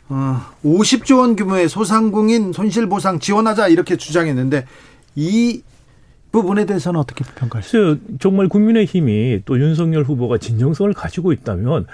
50조 0.63 1.19
원 1.19 1.35
규모의 1.35 1.69
소상공인 1.69 2.53
손실보상 2.53 3.19
지원하자 3.19 3.67
이렇게 3.69 3.95
주장했는데 3.97 4.65
이 5.15 5.61
부분에 6.31 6.65
대해서는 6.65 6.99
어떻게 6.99 7.23
평가하세요? 7.35 7.97
정말 8.19 8.47
국민의힘이 8.47 9.41
또 9.45 9.59
윤석열 9.59 10.03
후보가 10.03 10.37
진정성을 10.37 10.93
가지고 10.93 11.33
있다면 11.33 11.87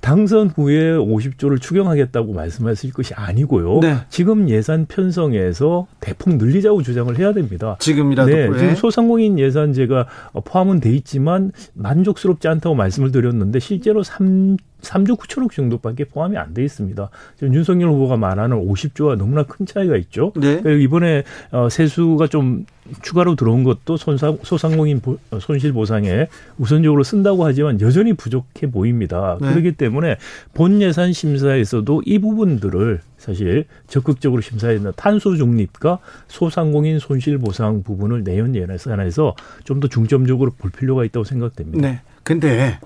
당선 0.00 0.48
후에 0.48 0.92
50조를 0.92 1.60
추경하겠다고 1.60 2.32
말씀하실 2.32 2.92
것이 2.92 3.14
아니고요. 3.14 3.80
네. 3.80 3.96
지금 4.08 4.48
예산 4.48 4.86
편성에서 4.86 5.86
대폭 6.00 6.36
늘리자고 6.36 6.82
주장을 6.82 7.16
해야 7.18 7.32
됩니다. 7.32 7.76
지금이라도 7.80 8.30
네, 8.30 8.46
지금 8.56 8.74
소상공인 8.76 9.38
예산제가 9.38 10.06
포함은 10.44 10.80
돼 10.80 10.90
있지만 10.92 11.50
만족스럽지 11.74 12.46
않다고 12.46 12.76
말씀을 12.76 13.10
드렸는데 13.10 13.58
실제로 13.58 14.02
3 14.04 14.56
3조 14.82 15.18
9천억 15.18 15.52
정도밖에 15.52 16.04
포함이 16.04 16.36
안 16.36 16.54
돼 16.54 16.64
있습니다. 16.64 17.10
지금 17.38 17.54
윤석열 17.54 17.90
후보가 17.90 18.16
말하는 18.16 18.56
50조와 18.56 19.16
너무나 19.16 19.42
큰 19.42 19.66
차이가 19.66 19.96
있죠. 19.96 20.32
네. 20.36 20.60
그리고 20.62 20.80
이번에 20.80 21.24
어, 21.50 21.68
세수가 21.68 22.28
좀 22.28 22.64
추가로 23.02 23.34
들어온 23.34 23.64
것도 23.64 23.96
손상, 23.96 24.38
소상공인 24.42 25.00
어, 25.30 25.38
손실 25.40 25.72
보상에 25.72 26.28
우선적으로 26.58 27.02
쓴다고 27.02 27.44
하지만 27.44 27.80
여전히 27.80 28.12
부족해 28.12 28.70
보입니다. 28.70 29.38
네. 29.40 29.50
그렇기 29.50 29.72
때문에 29.72 30.18
본 30.54 30.80
예산 30.80 31.12
심사에서도 31.12 32.02
이 32.06 32.18
부분들을 32.18 33.00
사실 33.18 33.64
적극적으로 33.88 34.42
된다. 34.74 34.92
탄소 34.96 35.36
중립과 35.36 35.98
소상공인 36.28 36.98
손실 36.98 37.38
보상 37.38 37.82
부분을 37.82 38.24
내년 38.24 38.54
예산에서 38.54 39.34
좀 39.64 39.80
더 39.80 39.88
중점적으로 39.88 40.52
볼 40.56 40.70
필요가 40.70 41.04
있다고 41.04 41.24
생각됩니다. 41.24 41.86
네. 41.86 42.00
근데 42.22 42.78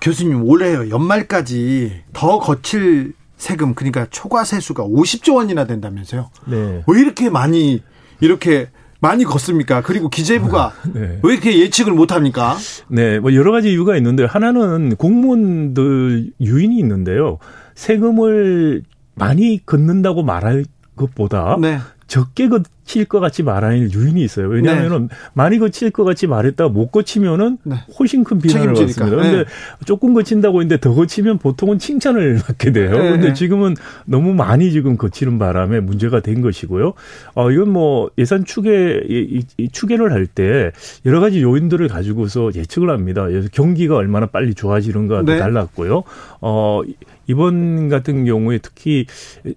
교수님 0.00 0.44
올해 0.44 0.72
연말까지 0.88 2.04
더 2.12 2.38
거칠 2.38 3.12
세금 3.36 3.74
그러니까 3.74 4.06
초과 4.10 4.44
세수가 4.44 4.84
50조 4.84 5.36
원이나 5.36 5.66
된다면서요? 5.66 6.30
네. 6.46 6.82
왜 6.86 7.00
이렇게 7.00 7.28
많이 7.30 7.82
이렇게 8.20 8.68
많이 9.00 9.24
걷습니까? 9.24 9.82
그리고 9.82 10.08
기재부가 10.08 10.72
네. 10.92 11.20
왜 11.22 11.32
이렇게 11.32 11.58
예측을 11.60 11.92
못 11.92 12.10
합니까? 12.12 12.56
네, 12.88 13.18
뭐 13.20 13.32
여러 13.34 13.52
가지 13.52 13.70
이유가 13.70 13.96
있는데 13.96 14.24
하나는 14.24 14.96
공무원들 14.96 16.32
유인이 16.40 16.76
있는데요. 16.78 17.38
세금을 17.76 18.82
많이 19.18 19.60
걷는다고 19.64 20.22
말할 20.22 20.64
것보다 20.96 21.56
네. 21.60 21.78
적게 22.08 22.48
걷칠것 22.48 23.20
같이 23.20 23.42
말하는 23.42 23.92
유인이 23.92 24.24
있어요. 24.24 24.48
왜냐하면은 24.48 25.08
네. 25.08 25.16
많이 25.34 25.58
거칠 25.58 25.90
것 25.90 26.04
같이 26.04 26.26
말했다가 26.26 26.70
못 26.70 26.90
거치면은 26.90 27.58
네. 27.62 27.76
훨씬 27.98 28.24
큰 28.24 28.38
비난을 28.38 28.74
책임지니까. 28.74 29.04
받습니다. 29.04 29.16
그런데 29.16 29.38
네. 29.44 29.84
조금 29.84 30.14
거친다고 30.14 30.62
했는데 30.62 30.80
더 30.80 30.94
거치면 30.94 31.36
보통은 31.36 31.78
칭찬을 31.78 32.40
받게 32.46 32.72
돼요. 32.72 32.92
그런데 32.92 33.28
네. 33.28 33.34
지금은 33.34 33.74
너무 34.06 34.32
많이 34.32 34.72
지금 34.72 34.96
거치는 34.96 35.38
바람에 35.38 35.80
문제가 35.80 36.20
된 36.20 36.40
것이고요. 36.40 36.94
어, 37.34 37.50
이건 37.50 37.68
뭐 37.68 38.08
예산 38.16 38.46
추계, 38.46 39.02
이, 39.06 39.42
이 39.58 39.68
추계를 39.68 40.10
할 40.10 40.26
때 40.26 40.72
여러 41.04 41.20
가지 41.20 41.42
요인들을 41.42 41.88
가지고서 41.88 42.52
예측을 42.54 42.88
합니다. 42.88 43.26
경기가 43.52 43.96
얼마나 43.96 44.24
빨리 44.26 44.54
좋아지는가 44.54 45.24
도 45.24 45.32
네. 45.32 45.38
달랐고요. 45.38 46.04
어, 46.40 46.80
이번 47.28 47.88
같은 47.88 48.24
경우에 48.24 48.58
특히 48.58 49.06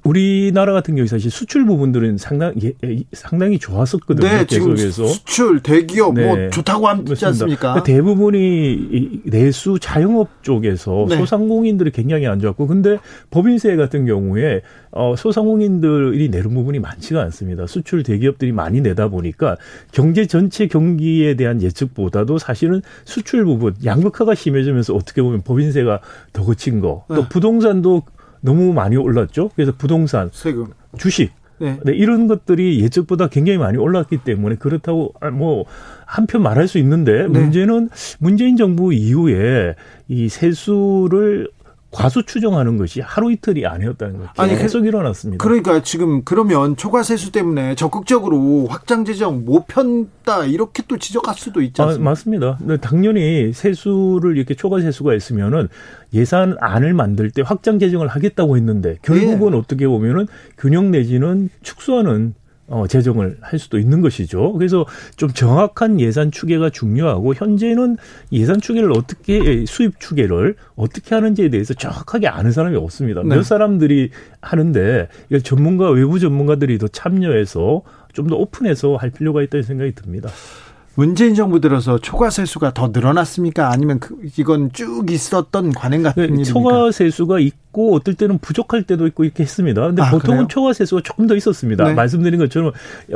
우리나라 0.04 0.74
같은 0.74 0.96
경우에 0.96 1.08
사실 1.08 1.32
수출 1.32 1.66
부분들은 1.66 2.18
상당 2.18 2.54
히 2.58 2.74
상당히 3.14 3.58
좋았었거든요. 3.58 4.28
네, 4.28 4.46
계속해서 4.46 5.08
수출 5.08 5.62
대기업 5.62 6.14
뭐 6.14 6.24
네. 6.24 6.36
뭐 6.36 6.50
좋다고 6.50 6.88
하지 6.88 7.26
않습니까? 7.26 7.60
그러니까 7.60 7.84
대부분이 7.84 9.22
내수 9.24 9.80
자영업 9.80 10.44
쪽에서 10.44 11.06
네. 11.10 11.16
소상공인들이 11.18 11.92
굉장히 11.92 12.28
안 12.28 12.40
좋았고 12.40 12.68
근데 12.68 12.98
법인세 13.30 13.76
같은 13.78 14.06
경우에 14.06 14.62
어, 14.92 15.16
소상공인들이 15.16 16.28
내는 16.30 16.54
부분이 16.54 16.80
많지가 16.80 17.22
않습니다. 17.22 17.66
수출 17.66 18.04
대기업들이 18.04 18.52
많이 18.52 18.82
내다 18.82 19.08
보니까 19.08 19.56
경제 19.94 20.28
전체 20.28 20.68
경기에 20.68 21.36
대한 21.36 21.62
예측보다도 21.62 22.38
사실은 22.38 22.82
수출 23.06 23.46
부분 23.46 23.74
양극화가 23.86 24.36
심해지면서 24.36 24.94
어떻게 24.94 25.22
보면 25.22 25.44
법인세가 25.44 26.02
더 26.34 26.44
거친 26.44 26.82
거, 26.82 27.06
또 27.08 27.16
네. 27.16 27.30
부동 27.30 27.61
산도 27.62 28.04
너무 28.42 28.74
많이 28.74 28.98
올랐죠. 28.98 29.52
그래서 29.56 29.72
부동산, 29.78 30.30
세금, 30.34 30.68
주식 30.98 31.32
네. 31.62 31.78
네. 31.86 31.94
이런 31.94 32.28
것들이 32.28 32.82
예측보다 32.82 33.28
굉장히 33.28 33.60
많이 33.60 33.78
올랐기 33.78 34.18
때문에 34.24 34.56
그렇다고 34.56 35.14
아, 35.22 35.30
뭐 35.30 35.66
한편 36.08 36.42
말할 36.42 36.68
수 36.68 36.80
있는데 36.80 37.28
네. 37.28 37.28
문제는 37.28 37.90
문재인 38.20 38.58
정부 38.58 38.92
이후에 38.94 39.76
이 40.08 40.28
세수를 40.28 41.50
과수 41.92 42.24
추정하는 42.26 42.78
것이 42.78 43.02
하루 43.02 43.32
이틀이 43.32 43.66
아니었다는 43.66 44.20
거 44.20 44.28
아니, 44.38 44.58
계속 44.58 44.86
일어났습니다. 44.86 45.44
그러니까 45.44 45.84
지금 45.84 46.24
그러면 46.24 46.78
초과 46.78 47.04
세수 47.04 47.32
때문에 47.32 47.76
적극적으로 47.76 48.68
확장 48.68 49.04
재정 49.04 49.44
못 49.44 49.68
편다 49.68 50.46
이렇게 50.46 50.84
또 50.88 50.98
지적할 50.98 51.36
수도 51.36 51.62
있지 51.62 51.82
않습니까? 51.82 52.02
아, 52.02 52.10
맞습니다. 52.10 52.60
당연히 52.80 53.52
세수를 53.54 54.38
이렇게 54.38 54.56
초과 54.56 54.80
세수가 54.80 55.14
있으면은 55.16 55.68
예산안을 56.14 56.94
만들 56.94 57.30
때 57.30 57.42
확장 57.46 57.78
재정을 57.78 58.08
하겠다고 58.08 58.56
했는데 58.56 58.98
결국은 59.02 59.54
예. 59.54 59.58
어떻게 59.58 59.88
보면은 59.88 60.28
균형 60.58 60.92
내지는 60.92 61.50
축소하는 61.62 62.34
어, 62.72 62.88
재정을 62.88 63.38
할 63.42 63.60
수도 63.60 63.78
있는 63.78 64.02
것이죠. 64.02 64.54
그래서 64.54 64.86
좀 65.18 65.30
정확한 65.30 66.00
예산 66.00 66.32
추계가 66.32 66.70
중요하고 66.70 67.34
현재는 67.36 67.98
예산 68.32 68.62
추계를 68.62 68.92
어떻게 68.94 69.66
수입 69.68 70.00
추계를 70.00 70.56
어떻게 70.76 71.14
하는지에 71.14 71.50
대해서 71.50 71.74
정확하게 71.74 72.28
아는 72.28 72.52
사람이 72.52 72.78
없습니다. 72.78 73.22
네. 73.24 73.36
몇 73.36 73.44
사람들이 73.44 74.12
하는데 74.42 75.10
전문가 75.44 75.90
외부 75.90 76.18
전문가들이 76.18 76.78
더 76.78 76.88
참여해서 76.88 77.84
좀 78.14 78.28
더 78.28 78.36
오픈해서 78.36 78.96
할 78.96 79.10
필요가 79.10 79.42
있다는 79.42 79.64
생각이 79.64 79.94
듭니다. 79.94 80.30
문재인 80.96 81.36
정부 81.36 81.62
들어서 81.62 81.98
초과 82.00 82.30
세수가 82.30 82.74
더 82.74 82.90
늘어났습니까? 82.94 83.72
아니면 83.72 84.00
그, 84.00 84.18
이건 84.38 84.72
쭉 84.74 85.10
있었던 85.10 85.72
관행 85.72 86.04
같은 86.04 86.22
네, 86.22 86.28
일입니까? 86.28 86.50
초과 86.50 86.92
세수가 86.92 87.40
있고 87.40 87.96
어떨 87.96 88.16
때는 88.16 88.40
부족할 88.40 88.84
때도 88.84 89.08
있고 89.08 89.24
이렇게 89.24 89.44
했습니다. 89.44 89.82
근데 89.88 90.02
아, 90.02 90.12
보통은 90.12 90.38
그래요? 90.38 90.48
초과 90.50 90.74
세수가 90.74 91.02
조금 91.04 91.28
더 91.28 91.36
있었습니다. 91.36 91.86
네. 91.86 91.94
말씀드린 91.94 92.40
것처럼 92.40 92.74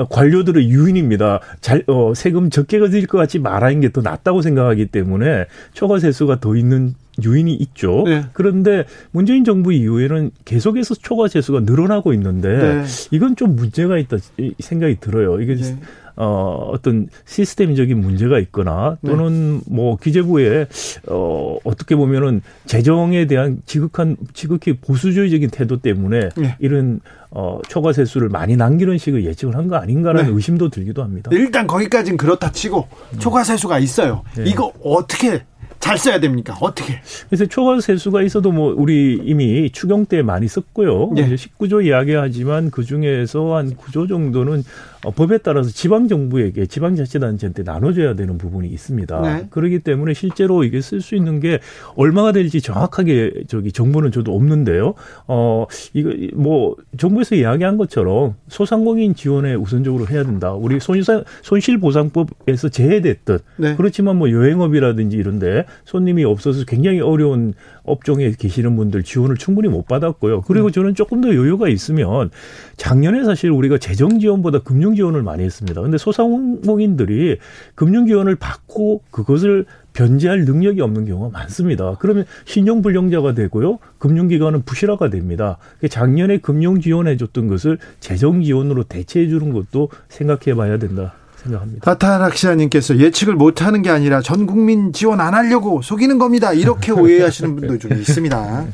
관료들의 0.10 0.70
유인입니다. 0.70 1.42
잘 1.60 1.84
어, 1.88 2.14
세금 2.16 2.50
적게 2.50 2.80
거질 2.80 3.08
것 3.08 3.18
같이 3.18 3.40
말하는 3.40 3.82
게더 3.82 4.02
낫다고 4.02 4.42
생각하기 4.42 4.88
때문에 4.88 5.46
초과 5.74 6.00
세수가 6.00 6.40
더 6.40 6.56
있는 6.56 6.96
유인이 7.24 7.54
있죠. 7.54 8.04
네. 8.06 8.26
그런데 8.34 8.86
문재인 9.12 9.44
정부 9.44 9.74
이후에는 9.74 10.32
계속해서 10.44 10.96
초과 10.96 11.28
세수가 11.28 11.62
늘어나고 11.62 12.14
있는데 12.14 12.58
네. 12.58 12.84
이건 13.12 13.36
좀 13.36 13.56
문제가 13.56 13.98
있다 13.98 14.18
생각이 14.60 14.98
들어요. 15.00 15.40
이게 15.42 15.56
네. 15.56 15.78
어, 16.18 16.70
어떤 16.72 17.08
시스템적인 17.26 18.00
문제가 18.00 18.40
있거나 18.40 18.98
또는 19.06 19.58
네. 19.58 19.64
뭐 19.68 19.98
기재부에 19.98 20.68
어, 21.08 21.58
어떻게 21.64 21.96
보면은 21.96 22.42
재정에 22.66 23.26
대한 23.28 23.62
지극한 23.66 24.16
지극히 24.34 24.74
보수주의적인 24.78 25.50
태도 25.50 25.78
때문에 25.82 26.30
네. 26.38 26.56
이런 26.60 27.00
어, 27.32 27.60
초과 27.68 27.92
세수를 27.92 28.30
많이 28.30 28.56
남기는 28.56 28.98
식의 28.98 29.26
예측을 29.26 29.56
한 29.56 29.66
거 29.66 29.76
아닌가라는 29.78 30.30
네. 30.30 30.36
의심도 30.36 30.70
들기도 30.70 31.02
합니다. 31.04 31.32
일단 31.34 31.66
거기까지는 31.68 32.18
그렇다 32.18 32.52
치고 32.52 32.88
초과 33.20 33.44
세수가 33.44 33.80
있어요. 33.80 34.22
네. 34.38 34.44
이거 34.46 34.72
어떻게 34.84 35.44
잘 35.80 35.98
써야 35.98 36.20
됩니까? 36.20 36.56
어떻게? 36.62 37.02
그래서 37.30 37.46
초과 37.46 37.80
세수가 37.82 38.22
있어도 38.24 38.52
뭐 38.52 38.74
우리 38.76 39.20
이미 39.24 39.70
추경 39.72 40.06
때 40.06 40.22
많이 40.22 40.48
썼고요. 40.48 41.12
네. 41.16 41.36
19조 41.36 41.86
이야기하지만 41.86 42.72
그 42.72 42.84
중에서 42.84 43.56
한 43.56 43.76
9조 43.76 44.08
정도는 44.08 44.64
어, 45.06 45.12
법에 45.12 45.38
따라서 45.38 45.70
지방 45.70 46.08
정부에게 46.08 46.66
지방 46.66 46.96
자치단체한테 46.96 47.64
나눠줘야 47.64 48.16
되는 48.16 48.38
부분이 48.38 48.68
있습니다. 48.68 49.22
네. 49.22 49.48
그렇기 49.50 49.80
때문에 49.80 50.14
실제로 50.14 50.64
이게 50.64 50.82
쓸 50.82 51.02
수 51.02 51.16
있는 51.16 51.40
게 51.40 51.60
얼마가 51.96 52.32
될지 52.32 52.62
정확하게 52.62 53.44
저기 53.48 53.72
정보는 53.72 54.12
저도 54.12 54.36
없는데요. 54.36 54.96
어 55.28 55.66
이거 55.94 56.12
뭐 56.34 56.76
정부에서 56.98 57.36
이야기한 57.36 57.78
것처럼 57.78 58.36
소상공인 58.48 59.16
지원에 59.16 59.54
우선적으로 59.54 60.08
해야 60.08 60.24
된다. 60.24 60.54
우리 60.54 60.80
손실 60.80 61.24
손실보상법에서 61.44 62.70
제외됐듯 62.70 63.44
네. 63.58 63.76
그렇지만 63.76 64.18
뭐 64.18 64.32
여행업이라든지 64.32 65.18
이런데 65.18 65.66
손님이 65.86 66.24
없어서 66.24 66.66
굉장히 66.66 67.00
어려운 67.00 67.54
업종에 67.86 68.32
계시는 68.32 68.76
분들 68.76 69.04
지원을 69.04 69.38
충분히 69.38 69.70
못 69.70 69.88
받았고요. 69.88 70.42
그리고 70.42 70.68
네. 70.68 70.74
저는 70.74 70.96
조금 70.96 71.22
더 71.22 71.30
여유가 71.30 71.70
있으면 71.70 72.32
작년에 72.78 73.24
사실 73.24 73.52
우리가 73.52 73.78
재정 73.78 74.20
지원보다 74.20 74.60
금융 74.60 74.96
지원을 74.96 75.24
많이 75.24 75.44
했습니다. 75.44 75.82
근데 75.82 75.98
소상공인들이 75.98 77.38
금융 77.76 78.08
지원을 78.08 78.36
받고 78.36 79.02
그것을 79.12 79.66
변제할 79.94 80.44
능력이 80.46 80.82
없는 80.82 81.06
경우가 81.06 81.30
많습니다. 81.38 81.96
그러면 82.00 82.26
신용 82.44 82.82
불량자가 82.82 83.34
되고요. 83.34 83.80
금융기관은 83.98 84.64
부실화가 84.64 85.10
됩니다. 85.10 85.58
작년에 85.90 86.40
금융 86.40 86.82
지원해 86.82 87.16
줬던 87.18 87.48
것을 87.48 87.78
재정 88.02 88.44
지원으로 88.44 88.84
대체해 88.84 89.30
주는 89.30 89.54
것도 89.54 89.90
생각해 90.10 90.56
봐야 90.56 90.78
된다. 90.78 91.14
생각합니다. 91.46 91.92
나타락 91.92 92.36
시아님께서 92.36 92.98
예측을 92.98 93.36
못하는 93.36 93.82
게 93.82 93.90
아니라 93.90 94.22
전 94.22 94.46
국민 94.46 94.94
지원 94.94 95.22
안 95.22 95.34
하려고 95.34 95.82
속이는 95.82 96.18
겁니다. 96.18 96.54
이렇게 96.54 96.92
오해하시는 96.92 97.56
분도 97.56 97.78
좀 97.78 97.94
있습니다. 97.94 98.66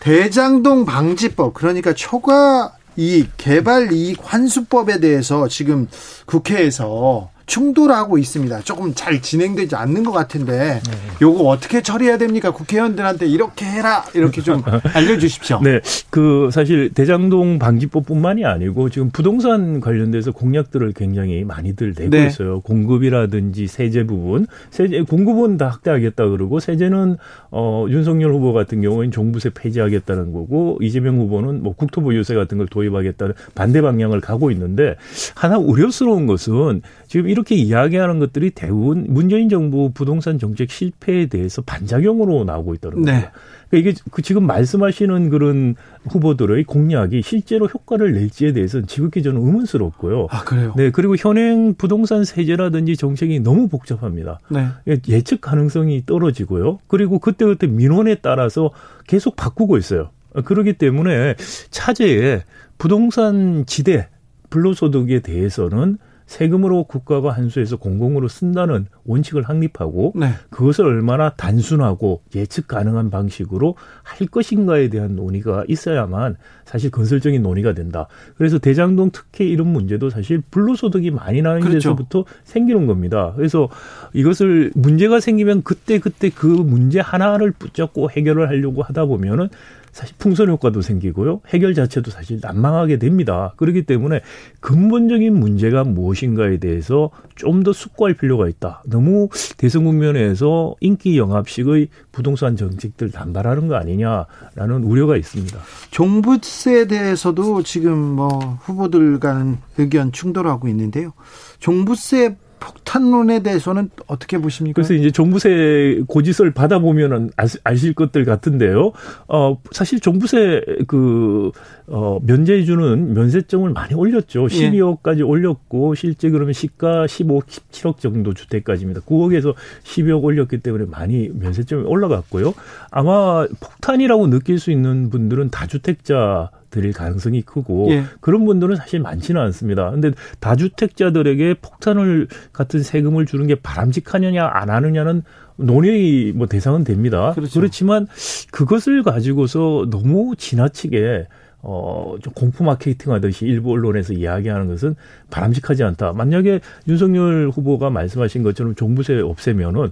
대장동 0.00 0.84
방지법 0.84 1.54
그러니까 1.54 1.92
초과 1.94 2.72
이익 2.96 3.30
개발 3.36 3.92
이익 3.92 4.18
환수법에 4.22 5.00
대해서 5.00 5.48
지금 5.48 5.88
국회에서 6.26 7.30
충돌하고 7.46 8.18
있습니다. 8.18 8.60
조금 8.60 8.94
잘 8.94 9.20
진행되지 9.20 9.76
않는 9.76 10.04
것 10.04 10.12
같은데 10.12 10.80
네. 10.84 10.92
요거 11.20 11.44
어떻게 11.44 11.82
처리해야 11.82 12.18
됩니까? 12.18 12.50
국회의원들한테 12.50 13.26
이렇게 13.26 13.66
해라 13.66 14.04
이렇게 14.14 14.40
좀 14.40 14.62
알려주십시오. 14.94 15.60
네, 15.62 15.80
그 16.10 16.48
사실 16.52 16.90
대장동 16.94 17.58
방지법뿐만이 17.58 18.44
아니고 18.44 18.88
지금 18.90 19.10
부동산 19.10 19.80
관련돼서 19.80 20.32
공약들을 20.32 20.92
굉장히 20.94 21.44
많이들 21.44 21.94
내고 21.96 22.10
네. 22.10 22.26
있어요. 22.26 22.60
공급이라든지 22.60 23.66
세제 23.66 24.04
부분, 24.04 24.46
세제 24.70 25.02
공급은 25.02 25.58
다 25.58 25.68
확대하겠다 25.68 26.28
그러고 26.28 26.60
세제는 26.60 27.16
어 27.50 27.86
윤석열 27.88 28.32
후보 28.32 28.52
같은 28.52 28.80
경우에는 28.80 29.10
종부세 29.12 29.50
폐지하겠다는 29.50 30.32
거고 30.32 30.78
이재명 30.80 31.18
후보는 31.18 31.62
뭐 31.62 31.74
국토부 31.74 32.14
유세 32.14 32.34
같은 32.34 32.58
걸 32.58 32.66
도입하겠다는 32.68 33.34
반대 33.54 33.82
방향을 33.82 34.20
가고 34.20 34.50
있는데 34.50 34.96
하나 35.34 35.58
우려스러운 35.58 36.26
것은 36.26 36.82
지금 37.06 37.28
이렇게 37.34 37.56
이야기하는 37.56 38.20
것들이 38.20 38.50
대부분 38.50 39.06
문재인 39.08 39.48
정부 39.48 39.90
부동산 39.92 40.38
정책 40.38 40.70
실패에 40.70 41.26
대해서 41.26 41.62
반작용으로 41.62 42.44
나오고 42.44 42.76
겁니다. 42.76 43.12
네. 43.12 43.28
그러니까 43.68 43.90
이게 43.90 44.00
그 44.12 44.22
지금 44.22 44.46
말씀하시는 44.46 45.30
그런 45.30 45.74
후보들의 46.08 46.62
공약이 46.62 47.22
실제로 47.22 47.66
효과를 47.66 48.12
낼지에 48.12 48.52
대해서는 48.52 48.86
지극히 48.86 49.24
저는 49.24 49.40
의문스럽고요. 49.40 50.28
아, 50.30 50.44
그래요? 50.44 50.74
네. 50.76 50.90
그리고 50.90 51.16
현행 51.16 51.74
부동산 51.74 52.22
세제라든지 52.22 52.96
정책이 52.96 53.40
너무 53.40 53.66
복잡합니다. 53.66 54.38
네. 54.48 54.68
예측 55.08 55.40
가능성이 55.40 56.06
떨어지고요. 56.06 56.78
그리고 56.86 57.18
그때그때 57.18 57.66
민원에 57.66 58.14
따라서 58.22 58.70
계속 59.08 59.34
바꾸고 59.34 59.76
있어요. 59.76 60.10
그렇기 60.44 60.74
때문에 60.74 61.34
차제에 61.70 62.44
부동산 62.78 63.64
지대 63.66 64.08
불로소득에 64.50 65.18
대해서는 65.18 65.98
세금으로 66.26 66.84
국가가 66.84 67.30
한수해서 67.30 67.76
공공으로 67.76 68.28
쓴다는 68.28 68.86
원칙을 69.04 69.42
확립하고 69.42 70.14
네. 70.16 70.30
그것을 70.50 70.86
얼마나 70.86 71.30
단순하고 71.30 72.22
예측 72.34 72.66
가능한 72.66 73.10
방식으로 73.10 73.76
할 74.02 74.26
것인가에 74.28 74.88
대한 74.88 75.16
논의가 75.16 75.64
있어야만 75.68 76.36
사실 76.64 76.90
건설적인 76.90 77.42
논의가 77.42 77.74
된다. 77.74 78.08
그래서 78.36 78.58
대장동 78.58 79.10
특혜 79.10 79.44
이런 79.44 79.68
문제도 79.68 80.08
사실 80.08 80.42
불로소득이 80.50 81.10
많이 81.10 81.42
나는 81.42 81.60
그렇죠. 81.60 81.74
데서부터 81.78 82.24
생기는 82.44 82.86
겁니다. 82.86 83.32
그래서 83.36 83.68
이것을 84.14 84.72
문제가 84.74 85.20
생기면 85.20 85.62
그때 85.62 85.98
그때 85.98 86.30
그 86.30 86.46
문제 86.46 87.00
하나를 87.00 87.52
붙잡고 87.52 88.10
해결을 88.10 88.48
하려고 88.48 88.82
하다 88.82 89.04
보면은 89.06 89.48
사실 89.94 90.16
풍선 90.18 90.48
효과도 90.48 90.82
생기고요. 90.82 91.40
해결 91.46 91.72
자체도 91.72 92.10
사실 92.10 92.40
난망하게 92.42 92.98
됩니다. 92.98 93.54
그렇기 93.56 93.82
때문에 93.82 94.20
근본적인 94.60 95.32
문제가 95.32 95.84
무엇인가에 95.84 96.58
대해서 96.58 97.10
좀 97.36 97.64
더 97.64 97.72
숙고할 97.72 98.14
필요가 98.14 98.48
있다. 98.48 98.82
너무 98.86 99.28
대선 99.56 99.84
국면에서 99.84 100.74
인기 100.80 101.16
영합식의 101.16 101.88
부동산 102.12 102.56
정책들 102.56 103.10
단발하는 103.10 103.68
거 103.68 103.76
아니냐라는 103.76 104.84
우려가 104.84 105.16
있습니다. 105.16 105.58
종부세에 105.90 106.86
대해서도 106.86 107.62
지금 107.62 107.96
뭐 107.98 108.58
후보들 108.62 109.18
간 109.18 109.58
의견 109.78 110.12
충돌하고 110.12 110.68
있는데요. 110.68 111.12
종부세 111.58 112.36
폭탄론에 112.60 113.42
대해서는 113.42 113.90
어떻게 114.06 114.38
보십니까? 114.38 114.74
그래서 114.74 114.94
이제 114.94 115.10
종부세 115.10 116.02
고지서를 116.06 116.52
받아보면은 116.52 117.30
아실 117.64 117.94
것들 117.94 118.24
같은데요. 118.24 118.92
어, 119.28 119.58
사실 119.70 120.00
종부세 120.00 120.62
그, 120.86 121.50
어, 121.86 122.18
면제해주는 122.22 123.14
면세점을 123.14 123.70
많이 123.70 123.94
올렸죠. 123.94 124.46
12억까지 124.46 125.18
예. 125.18 125.22
올렸고, 125.22 125.94
실제 125.94 126.30
그러면 126.30 126.52
시가 126.52 127.06
15, 127.06 127.40
17억 127.40 127.98
정도 127.98 128.34
주택까지입니다. 128.34 129.00
9억에서 129.02 129.54
12억 129.84 130.22
올렸기 130.22 130.58
때문에 130.58 130.86
많이 130.86 131.30
면세점이 131.32 131.84
올라갔고요. 131.84 132.54
아마 132.90 133.46
폭탄이라고 133.60 134.28
느낄 134.28 134.58
수 134.58 134.70
있는 134.70 135.10
분들은 135.10 135.50
다주택자 135.50 136.50
드릴 136.74 136.92
가능성이 136.92 137.42
크고 137.42 137.88
예. 137.90 138.04
그런 138.20 138.44
분들은 138.44 138.74
사실 138.76 139.00
많지는 139.00 139.40
않습니다. 139.40 139.90
근데 139.92 140.10
다주택자들에게 140.40 141.54
폭탄을 141.62 142.26
같은 142.52 142.82
세금을 142.82 143.26
주는 143.26 143.46
게 143.46 143.54
바람직하느냐 143.54 144.44
안 144.52 144.70
하느냐는 144.70 145.22
논의 145.56 146.32
뭐 146.34 146.48
대상은 146.48 146.82
됩니다. 146.82 147.32
그렇죠. 147.34 147.60
그렇지만 147.60 148.08
그것을 148.50 149.04
가지고서 149.04 149.86
너무 149.88 150.34
지나치게 150.36 151.28
어, 151.66 152.16
좀 152.20 152.32
공포 152.34 152.62
마케팅 152.64 153.12
하듯이 153.12 153.46
일부 153.46 153.70
언론에서 153.70 154.12
이야기하는 154.12 154.66
것은 154.68 154.96
바람직하지 155.30 155.82
않다. 155.84 156.12
만약에 156.12 156.60
윤석열 156.88 157.48
후보가 157.48 157.88
말씀하신 157.88 158.42
것처럼 158.42 158.74
종부세 158.74 159.20
없애면은 159.20 159.90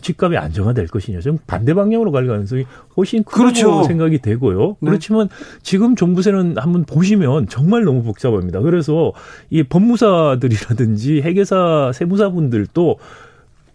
집값이 0.00 0.36
안정화될 0.36 0.88
것이냐. 0.88 1.20
좀 1.20 1.38
반대 1.46 1.74
방향으로 1.74 2.12
갈 2.12 2.26
가능성이 2.26 2.64
훨씬 2.96 3.22
크다고 3.24 3.42
그렇죠. 3.42 3.82
생각이 3.84 4.18
되고요. 4.18 4.76
네. 4.80 4.90
그렇지만 4.90 5.28
지금 5.62 5.96
종부세는 5.96 6.56
한번 6.56 6.84
보시면 6.84 7.48
정말 7.48 7.84
너무 7.84 8.02
복잡합니다. 8.02 8.60
그래서 8.60 9.12
이 9.50 9.62
법무사들이라든지 9.62 11.20
회계사 11.24 11.92
세무사분들도 11.94 12.98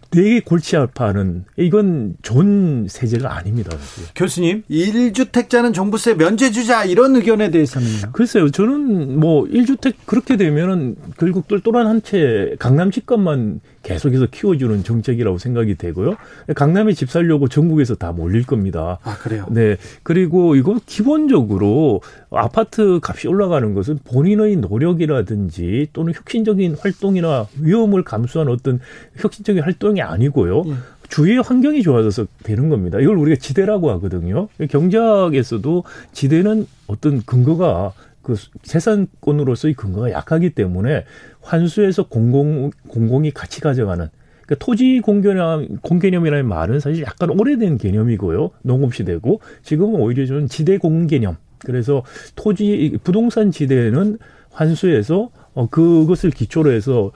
되게 0.10 0.40
골치 0.40 0.76
아파하는 0.78 1.46
이건 1.58 2.16
좋은 2.22 2.88
세제가 2.90 3.36
아닙니다. 3.38 3.72
사실. 3.78 4.06
교수님, 4.16 4.64
1주택자는 4.70 5.74
종부세 5.74 6.16
면제 6.16 6.52
주자 6.52 6.84
이런 6.86 7.16
의견에 7.16 7.52
대해서는요. 7.52 8.12
글쎄요. 8.14 8.50
저는 8.50 9.20
뭐 9.20 9.46
1주택 9.46 9.96
그렇게 10.06 10.38
되면은 10.38 10.96
결국 11.20 11.48
똘똘한 11.48 11.86
한 11.88 12.02
채 12.08 12.56
강남 12.60 12.90
집값만 12.92 13.60
계속해서 13.84 14.28
키워주는 14.28 14.84
정책이라고 14.84 15.38
생각이 15.40 15.76
되고요. 15.76 16.16
강남에 16.56 16.94
집 16.94 17.10
살려고 17.10 17.48
전국에서 17.48 17.96
다 17.96 18.12
몰릴 18.12 18.46
겁니다. 18.46 19.00
아, 19.04 19.18
그래요? 19.18 19.46
네. 19.50 19.78
그리고 20.04 20.56
이거 20.56 20.80
기본적으로 20.86 22.02
아파트 22.30 23.00
값이 23.02 23.28
올라가는 23.28 23.74
것은 23.74 24.00
본인의 24.04 24.58
노력이라든지 24.58 25.88
또는 25.94 26.14
혁신적인 26.14 26.76
활동이나 26.80 27.48
위험을 27.62 28.04
감수한 28.04 28.50
어떤 28.50 28.80
혁신적인 29.16 29.64
활동이 29.64 30.02
아니고요. 30.02 30.64
예. 30.68 30.74
주위의 31.10 31.42
환경이 31.42 31.84
좋아져서 31.84 32.28
되는 32.44 32.68
겁니다. 32.68 33.00
이걸 33.00 33.18
우리가 33.18 33.40
지대라고 33.40 33.92
하거든요. 33.92 34.50
경제학에서도 34.70 35.84
지대는 36.12 36.68
어떤 36.88 37.22
근거가 37.24 37.94
그 38.22 38.36
재산권으로서의 38.64 39.74
근거가 39.76 40.12
약하기 40.12 40.50
때문에 40.50 41.06
환수에서 41.42 42.08
공공 42.10 42.72
공공이 42.90 43.32
같이 43.32 43.62
가져가는 43.62 44.10
그러니까 44.46 44.66
토지 44.66 45.00
공개념 45.00 45.80
공개념이라는 45.82 46.46
말은 46.46 46.82
사실 46.82 47.04
약간 47.04 47.30
오래된 47.30 47.78
개념이고요. 47.78 48.52
농업 48.64 48.94
시대고 48.94 49.40
지금은 49.64 50.02
오히려 50.02 50.26
좀 50.26 50.48
지대 50.50 50.78
공개념. 50.78 51.38
그래서 51.60 52.04
토지 52.36 52.98
부동산 53.04 53.52
지대는 53.52 54.18
환수해서 54.52 55.30
어 55.54 55.68
그것을 55.70 56.32
기초로 56.32 56.72
해서 56.72 57.12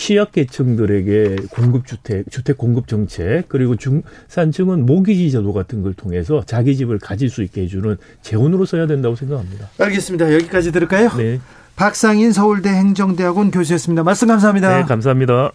취약계층들에게 0.00 1.36
공급주택, 1.50 2.30
주택 2.30 2.56
공급 2.56 2.88
정책, 2.88 3.44
그리고 3.48 3.76
중산층은 3.76 4.86
모기지 4.86 5.30
제도 5.30 5.52
같은 5.52 5.82
걸 5.82 5.92
통해서 5.92 6.42
자기 6.46 6.74
집을 6.74 6.98
가질 6.98 7.28
수 7.28 7.42
있게 7.42 7.62
해주는 7.62 7.98
재원으로 8.22 8.64
써야 8.64 8.86
된다고 8.86 9.14
생각합니다. 9.14 9.68
알겠습니다. 9.78 10.32
여기까지 10.32 10.72
들을까요? 10.72 11.10
네. 11.18 11.38
박상인 11.76 12.32
서울대 12.32 12.70
행정대학원 12.70 13.50
교수였습니다. 13.50 14.02
말씀 14.02 14.28
감사합니다. 14.28 14.78
네, 14.78 14.84
감사합니다. 14.84 15.52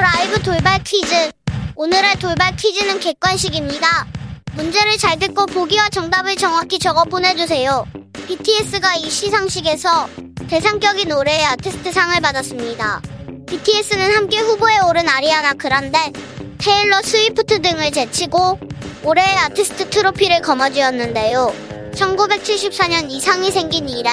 라이브 0.00 0.40
돌발 0.42 0.82
퀴즈. 0.84 1.30
오늘의 1.74 2.18
돌발 2.20 2.54
퀴즈는 2.56 3.00
객관식입니다. 3.00 4.06
문제를 4.54 4.96
잘 4.96 5.18
듣고 5.18 5.46
보기와 5.46 5.88
정답을 5.88 6.36
정확히 6.36 6.78
적어 6.78 7.04
보내주세요. 7.04 7.84
BTS가 8.26 8.94
이 8.96 9.10
시상식에서 9.10 10.08
대상격인 10.48 11.10
올해의 11.10 11.44
아티스트 11.46 11.92
상을 11.92 12.20
받았습니다. 12.20 13.02
BTS는 13.46 14.14
함께 14.14 14.38
후보에 14.38 14.78
오른 14.88 15.08
아리아나 15.08 15.54
그란데, 15.54 16.12
테일러 16.58 17.02
스위프트 17.02 17.60
등을 17.62 17.90
제치고 17.90 18.58
올해의 19.02 19.36
아티스트 19.38 19.90
트로피를 19.90 20.42
거머쥐었는데요. 20.42 21.52
1974년 21.94 23.10
이 23.10 23.20
상이 23.20 23.50
생긴 23.50 23.88
이래 23.88 24.10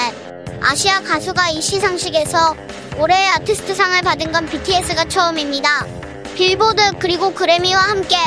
아시아 0.68 0.99
가수가 1.01 1.49
이 1.49 1.61
시상식에서 1.61 2.55
올해의 2.97 3.30
아티스트 3.30 3.76
상을 3.76 4.01
받은 4.01 4.32
건 4.32 4.47
BTS가 4.47 5.05
처음입니다. 5.05 5.86
빌보드 6.34 6.97
그리고 6.97 7.32
그래미와 7.36 7.80
함께 7.80 8.18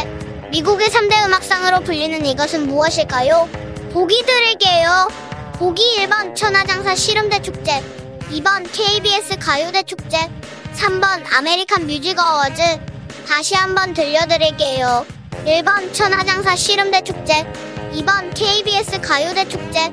미국의 0.53 0.87
3대 0.87 1.27
음악상으로 1.27 1.81
불리는 1.81 2.25
이것은 2.25 2.69
무엇일까요? 2.69 3.49
보기 3.93 4.25
드릴게요. 4.25 5.09
보기 5.55 5.83
1번 5.99 6.37
천하장사 6.37 6.95
씨름대 6.95 7.43
축제 7.43 7.83
2번 8.31 8.65
KBS 8.73 9.37
가요대 9.41 9.83
축제 9.83 10.19
3번 10.77 11.25
아메리칸 11.37 11.89
뮤직 11.89 12.21
어워즈 12.21 12.63
다시 13.27 13.57
한번 13.57 13.93
들려드릴게요. 13.95 15.05
1번 15.45 15.93
천하장사 15.93 16.55
씨름대 16.55 17.03
축제 17.03 17.45
2번 17.95 18.33
KBS 18.33 19.01
가요대 19.01 19.49
축제 19.49 19.93